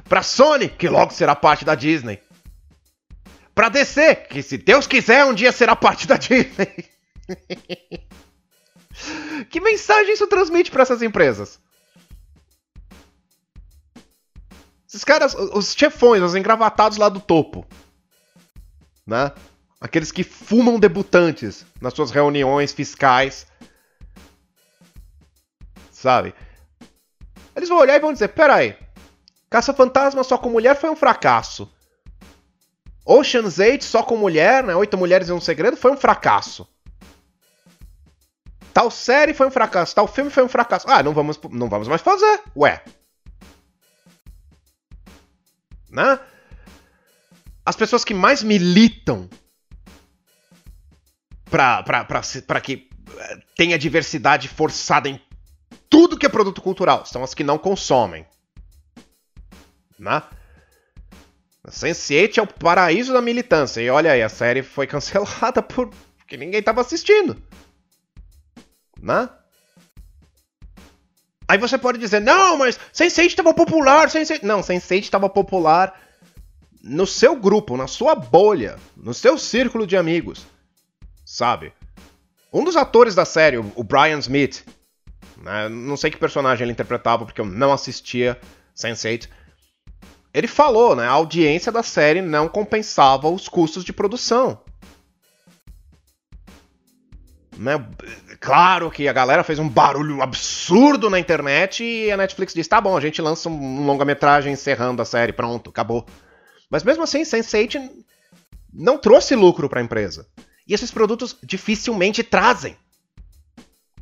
[0.09, 2.21] pra Sony, que logo será parte da Disney,
[3.55, 6.91] pra DC, que se Deus quiser um dia será parte da Disney.
[9.49, 11.61] que mensagem isso transmite para essas empresas?
[14.89, 17.65] Esses caras, os chefões, os engravatados lá do topo,
[19.07, 19.31] né?
[19.81, 23.47] Aqueles que fumam debutantes nas suas reuniões fiscais
[26.05, 26.35] sabe?
[27.57, 28.77] Eles vão olhar e vão dizer: peraí,
[29.49, 31.71] Caça-Fantasma só com mulher foi um fracasso.
[33.07, 34.77] Ocean's 8 só com mulher, né?
[34.77, 36.69] Oito mulheres e um segredo foi um fracasso.
[38.73, 40.87] Tal série foi um fracasso, tal filme foi um fracasso.
[40.91, 42.41] Ah, não vamos, não vamos mais fazer.
[42.57, 42.83] Ué.
[45.91, 46.19] Né?
[47.65, 49.29] As pessoas que mais militam
[51.49, 55.09] para que eh, tenha diversidade forçada
[55.89, 58.27] tudo que é produto cultural, são as que não consomem.
[59.99, 60.23] Né?
[61.69, 63.81] Sense8 é o paraíso da militância.
[63.81, 65.91] E olha aí, a série foi cancelada por
[66.25, 67.37] porque ninguém estava assistindo.
[69.01, 69.29] Né?
[71.47, 74.43] Aí você pode dizer, não, mas Sense8 estava popular, Sense8...
[74.43, 76.01] Não, Sense8 estava popular
[76.83, 80.47] no seu grupo, na sua bolha, no seu círculo de amigos,
[81.25, 81.73] sabe?
[82.53, 84.65] Um dos atores da série, o Brian Smith,
[85.45, 85.69] né?
[85.69, 88.41] Não sei que personagem ele interpretava, porque eu não assistia
[88.75, 89.29] Sense8.
[90.33, 91.07] Ele falou, né?
[91.07, 94.59] A audiência da série não compensava os custos de produção.
[97.57, 97.75] Né?
[98.41, 102.81] Claro que a galera fez um barulho absurdo na internet e a Netflix disse: tá
[102.81, 106.05] bom, a gente lança um longa-metragem encerrando a série, pronto, acabou.
[106.69, 107.91] Mas mesmo assim, Sense8
[108.73, 110.27] não trouxe lucro para a empresa.
[110.67, 112.77] E esses produtos dificilmente trazem.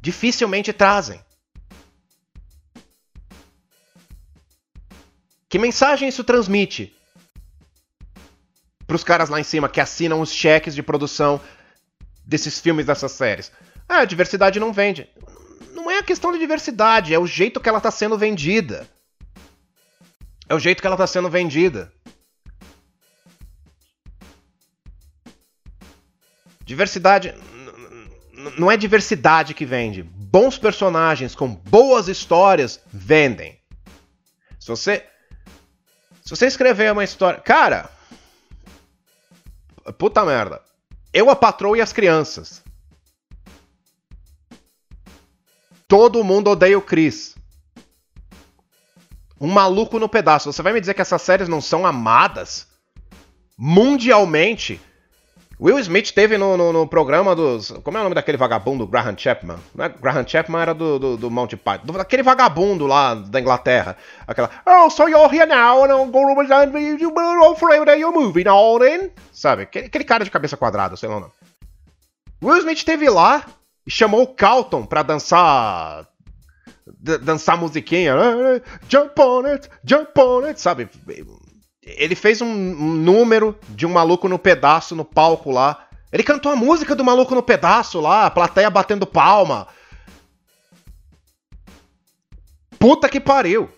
[0.01, 1.21] Dificilmente trazem.
[5.53, 6.97] Que mensagem isso transmite?
[8.87, 11.39] Para os caras lá em cima que assinam os cheques de produção
[12.25, 13.53] desses filmes, dessas séries.
[13.87, 15.07] Ah, a diversidade não vende.
[15.75, 18.89] Não é a questão de diversidade, é o jeito que ela está sendo vendida.
[20.49, 21.93] É o jeito que ela está sendo vendida.
[26.65, 27.35] Diversidade.
[28.57, 30.03] Não é diversidade que vende.
[30.03, 33.61] Bons personagens com boas histórias vendem.
[34.59, 35.12] Se você
[36.23, 37.41] se você escrever uma história.
[37.41, 37.91] Cara!
[39.99, 40.63] Puta merda.
[41.13, 42.63] Eu, a patroa e as crianças.
[45.89, 47.37] Todo mundo odeia o Chris.
[49.41, 50.51] Um maluco no pedaço.
[50.51, 52.69] Você vai me dizer que essas séries não são amadas?
[53.59, 54.81] Mundialmente?
[55.63, 57.71] Will Smith teve no, no, no, programa dos.
[57.85, 59.59] Como é o nome daquele vagabundo, Graham Chapman?
[59.73, 59.89] Não é?
[59.89, 61.87] Graham Chapman era do, do, do Monty Python.
[61.87, 63.97] Do, daquele vagabundo lá da Inglaterra.
[64.27, 64.51] Aquela.
[64.67, 69.11] Oh, so you're here now and I'm going to afraid that you're moving on in.
[69.33, 69.63] Sabe?
[69.63, 71.33] Aquele, aquele cara de cabeça quadrada, sei lá o nome.
[72.43, 73.47] Will Smith teve lá
[73.87, 76.09] e chamou o Calton pra dançar.
[76.99, 78.17] dançar musiquinha.
[78.89, 80.89] Jump on it, jump on it, sabe?
[81.83, 85.89] Ele fez um, número de um maluco no pedaço no palco lá.
[86.13, 89.67] Ele cantou a música do maluco no pedaço lá, a plateia batendo palma.
[92.79, 93.69] Puta que pariu.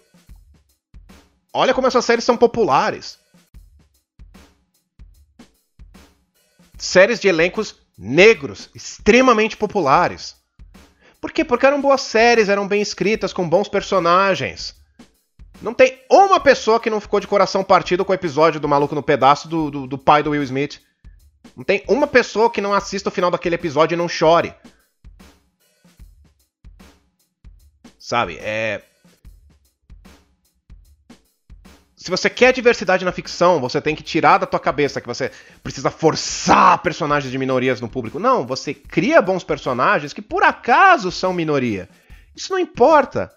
[1.53, 3.19] Olha como essas séries são populares.
[6.77, 10.37] Séries de elencos negros, extremamente populares.
[11.21, 11.45] Por quê?
[11.45, 14.75] Porque eram boas séries, eram bem escritas, com bons personagens.
[15.63, 18.95] Não tem uma pessoa que não ficou de coração partido com o episódio do Maluco
[18.95, 20.81] no Pedaço do, do, do pai do Will Smith.
[21.57, 24.55] Não tem uma pessoa que não assista o final daquele episódio e não chore.
[27.99, 28.37] Sabe?
[28.41, 28.83] É.
[31.97, 35.31] Se você quer diversidade na ficção, você tem que tirar da tua cabeça que você
[35.63, 38.19] precisa forçar personagens de minorias no público.
[38.19, 41.89] Não, você cria bons personagens que por acaso são minoria.
[42.37, 43.35] Isso não importa.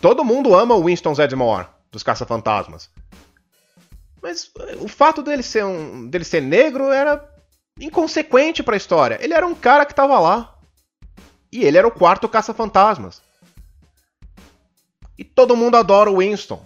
[0.00, 2.90] Todo mundo ama o Winston Zedmore, dos Caça-Fantasmas.
[4.22, 7.24] Mas eh, o fato dele ser, um, dele ser negro era
[7.80, 9.18] inconsequente para a história.
[9.20, 10.54] Ele era um cara que estava lá.
[11.52, 13.22] E ele era o quarto caça-fantasmas.
[15.16, 16.62] E todo mundo adora o Winston.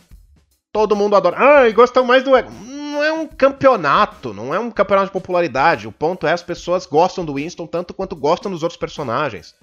[0.72, 1.37] Todo mundo adora.
[1.39, 2.51] Ah, e gostam mais do Ego.
[2.51, 5.87] Não é um campeonato, não é um campeonato de popularidade.
[5.87, 9.55] O ponto é as pessoas gostam do Winston tanto quanto gostam dos outros personagens.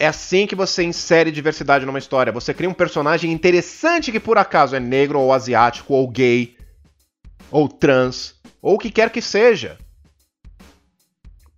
[0.00, 2.32] É assim que você insere diversidade numa história.
[2.32, 6.56] Você cria um personagem interessante que por acaso é negro ou asiático ou gay
[7.50, 9.76] ou trans ou o que quer que seja.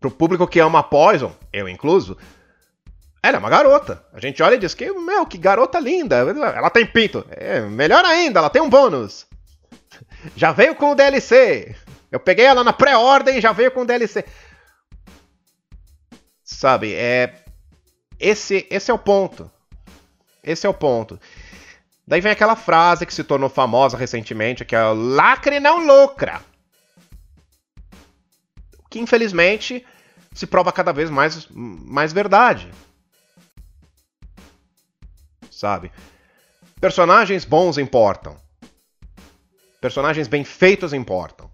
[0.00, 2.16] Pro público que ama Poison, eu incluso,
[3.22, 4.02] ela é uma garota.
[4.14, 6.16] A gente olha e diz que, meu, que garota linda.
[6.16, 7.26] Ela tem pinto.
[7.28, 9.26] É, melhor ainda, ela tem um bônus.
[10.34, 11.76] Já veio com o DLC.
[12.10, 14.24] Eu peguei ela na pré-ordem e já veio com o DLC.
[16.42, 17.39] Sabe, é.
[18.20, 19.50] Esse, esse é o ponto.
[20.44, 21.18] Esse é o ponto.
[22.06, 26.42] Daí vem aquela frase que se tornou famosa recentemente, que é lacre não lucra.
[28.90, 29.86] Que infelizmente
[30.34, 32.70] se prova cada vez mais, mais verdade
[35.60, 35.92] sabe?
[36.80, 38.34] Personagens bons importam.
[39.80, 41.50] Personagens bem feitos importam.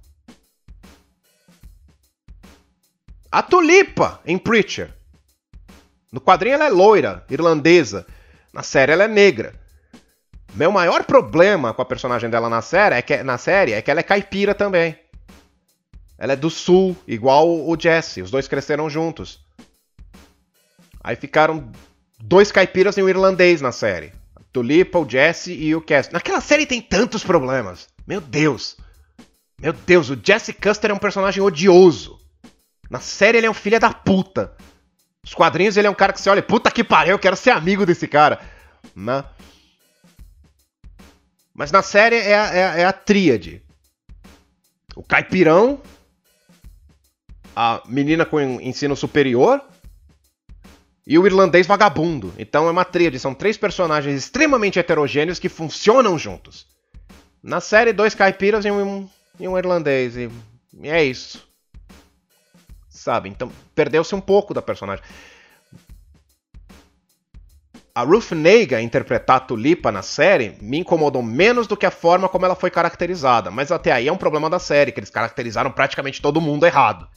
[3.31, 4.96] A Tulipa em Preacher.
[6.17, 8.07] No quadrinho ela é loira, irlandesa.
[8.51, 9.53] Na série ela é negra.
[10.55, 13.91] Meu maior problema com a personagem dela na série é que, na série é que
[13.91, 14.99] ela é caipira também.
[16.17, 18.23] Ela é do sul, igual o Jesse.
[18.23, 19.41] Os dois cresceram juntos.
[21.05, 21.71] Aí ficaram
[22.19, 24.11] dois caipiras e um irlandês na série.
[24.51, 26.09] Tulipa, o Jesse e o Cass.
[26.09, 27.89] Naquela série tem tantos problemas.
[28.07, 28.79] Meu Deus.
[29.61, 32.19] Meu Deus, o Jesse Custer é um personagem odioso.
[32.89, 34.57] Na série ele é um filho da puta.
[35.27, 37.51] Os quadrinhos ele é um cara que você olha, puta que pariu, eu quero ser
[37.51, 38.41] amigo desse cara.
[38.95, 39.25] Né?
[41.53, 43.61] Mas na série é é, é a tríade.
[44.95, 45.83] O caipirão,
[47.57, 49.61] a menina com ensino superior
[51.05, 52.33] e o irlandês vagabundo.
[52.39, 56.69] Então é uma tríade, são três personagens extremamente heterogêneos que funcionam juntos.
[57.43, 59.09] Na série, dois caipiras e um,
[59.41, 60.31] e um irlandês, e,
[60.81, 61.47] e é isso.
[62.97, 63.29] Sabe?
[63.29, 65.05] Então perdeu-se um pouco da personagem.
[67.95, 72.45] A Ruth Nega interpretar Tulipa na série me incomodou menos do que a forma como
[72.45, 76.21] ela foi caracterizada, mas até aí é um problema da série, que eles caracterizaram praticamente
[76.21, 77.09] todo mundo errado.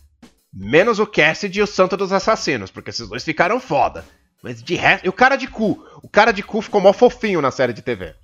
[0.54, 4.06] Menos o Cassidy e o Santo dos Assassinos, porque esses dois ficaram foda.
[4.42, 5.06] Mas de resto.
[5.06, 5.86] E o cara de cu.
[6.02, 8.16] O cara de cu ficou mó fofinho na série de TV.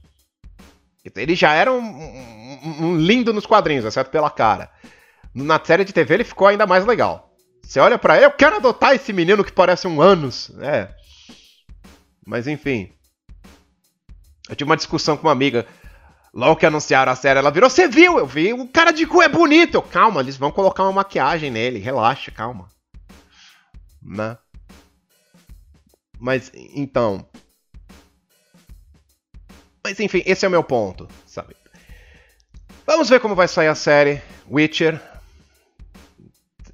[1.15, 4.71] Ele já era um, um, um lindo nos quadrinhos, exceto pela cara.
[5.33, 7.34] Na série de TV ele ficou ainda mais legal.
[7.65, 10.51] Você olha para ele, eu quero adotar esse menino que parece um anos.
[10.59, 10.93] É.
[12.25, 12.91] Mas enfim.
[14.47, 15.65] Eu tive uma discussão com uma amiga
[16.35, 18.19] Logo que anunciaram a série, ela virou, você viu?
[18.19, 19.75] Eu vi, o cara de cu é bonito.
[19.75, 22.67] Eu, calma, eles vão colocar uma maquiagem nele, relaxa, calma.
[24.03, 24.37] Né?
[26.19, 27.25] Mas, então...
[29.81, 31.55] Mas enfim, esse é o meu ponto, sabe?
[32.85, 34.99] Vamos ver como vai sair a série Witcher.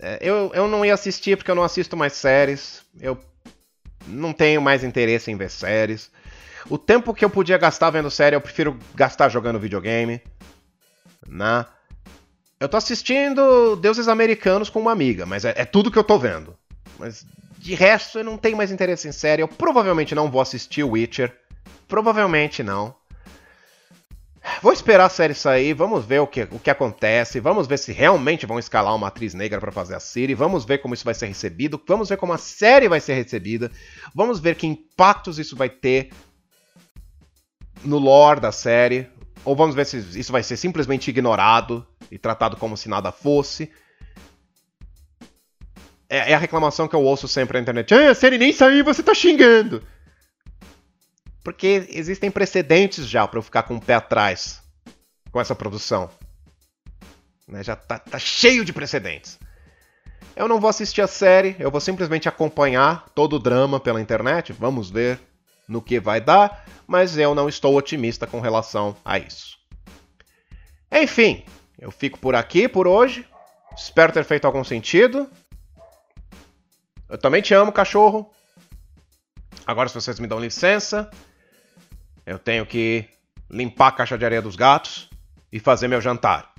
[0.02, 2.82] É, eu, eu não ia assistir porque eu não assisto mais séries.
[3.00, 3.18] Eu
[4.08, 6.10] não tenho mais interesse em ver séries.
[6.70, 10.20] O tempo que eu podia gastar vendo série, eu prefiro gastar jogando videogame.
[11.28, 11.66] Né?
[12.60, 16.18] Eu tô assistindo Deuses Americanos com uma amiga, mas é, é tudo que eu tô
[16.18, 16.58] vendo.
[16.98, 17.26] Mas
[17.58, 19.44] de resto, eu não tenho mais interesse em série.
[19.44, 21.36] Eu provavelmente não vou assistir Witcher.
[21.88, 22.96] Provavelmente não.
[24.62, 27.92] Vou esperar a série sair, vamos ver o que, o que acontece, vamos ver se
[27.92, 31.14] realmente vão escalar uma atriz negra para fazer a série, vamos ver como isso vai
[31.14, 33.72] ser recebido, vamos ver como a série vai ser recebida,
[34.14, 36.10] vamos ver que impactos isso vai ter
[37.84, 39.08] no lore da série,
[39.44, 43.72] ou vamos ver se isso vai ser simplesmente ignorado e tratado como se nada fosse.
[46.10, 47.94] É, é a reclamação que eu ouço sempre na internet.
[47.94, 49.82] Ah, a série nem saiu você tá xingando.
[51.44, 54.62] Porque existem precedentes já para eu ficar com o pé atrás
[55.32, 56.10] com essa produção.
[57.48, 57.64] Né?
[57.64, 59.40] Já tá, tá cheio de precedentes.
[60.36, 64.54] Eu não vou assistir a série, eu vou simplesmente acompanhar todo o drama pela internet.
[64.54, 65.20] Vamos ver
[65.68, 69.58] no que vai dar, mas eu não estou otimista com relação a isso.
[70.92, 71.44] Enfim,
[71.80, 73.26] eu fico por aqui por hoje.
[73.76, 75.30] Espero ter feito algum sentido.
[77.10, 78.32] Eu também te amo, cachorro.
[79.66, 81.10] Agora, se vocês me dão licença,
[82.26, 83.08] eu tenho que
[83.50, 85.10] limpar a caixa de areia dos gatos
[85.52, 86.54] e fazer meu jantar.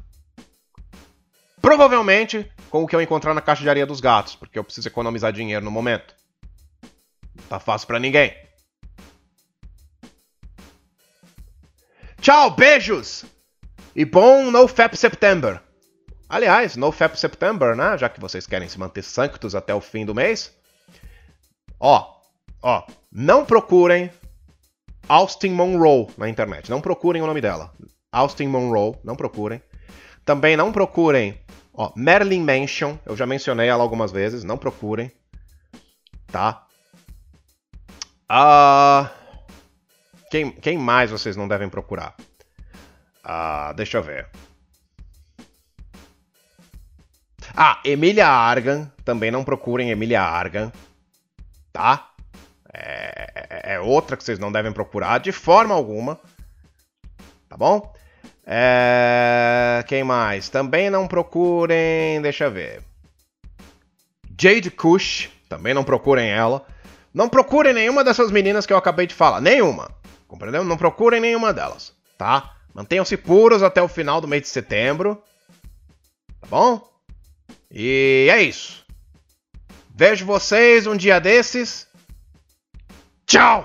[1.60, 4.88] Provavelmente com o que eu encontrar na caixa de areia dos gatos, porque eu preciso
[4.88, 6.14] economizar dinheiro no momento.
[7.36, 8.34] Não tá fácil para ninguém.
[12.20, 13.24] Tchau, beijos!
[13.94, 15.60] E bom NoFap September!
[16.32, 17.98] Aliás, no Fap September, né?
[17.98, 20.50] Já que vocês querem se manter sanctos até o fim do mês.
[21.78, 22.22] Ó,
[22.62, 24.10] ó, não procurem
[25.08, 26.70] Austin Monroe na internet.
[26.70, 27.72] Não procurem o nome dela.
[28.10, 29.62] Austin Monroe, não procurem.
[30.24, 31.38] Também não procurem
[31.72, 32.96] ó, Marilyn Mansion.
[33.04, 34.44] Eu já mencionei ela algumas vezes.
[34.44, 35.10] Não procurem.
[36.26, 36.66] Tá?
[38.28, 39.10] Ah.
[40.30, 42.14] Quem, quem mais vocês não devem procurar?
[43.22, 44.28] Ah, deixa eu ver.
[47.54, 48.90] Ah, Emília Argan.
[49.04, 50.72] Também não procurem Emília Argan.
[51.72, 52.11] Tá?
[52.72, 56.18] É, é, é, outra que vocês não devem procurar de forma alguma.
[57.48, 57.92] Tá bom?
[58.46, 60.48] É, quem mais?
[60.48, 62.20] Também não procurem.
[62.22, 62.82] Deixa eu ver.
[64.40, 65.30] Jade Kush.
[65.48, 66.64] Também não procurem ela.
[67.12, 69.40] Não procurem nenhuma dessas meninas que eu acabei de falar.
[69.40, 69.90] Nenhuma.
[70.26, 70.64] Compreendeu?
[70.64, 71.92] Não procurem nenhuma delas.
[72.16, 72.56] Tá?
[72.72, 75.22] Mantenham-se puros até o final do mês de setembro.
[76.40, 76.90] Tá bom?
[77.70, 78.82] E é isso.
[79.94, 81.86] Vejo vocês um dia desses.
[83.32, 83.64] Tchau!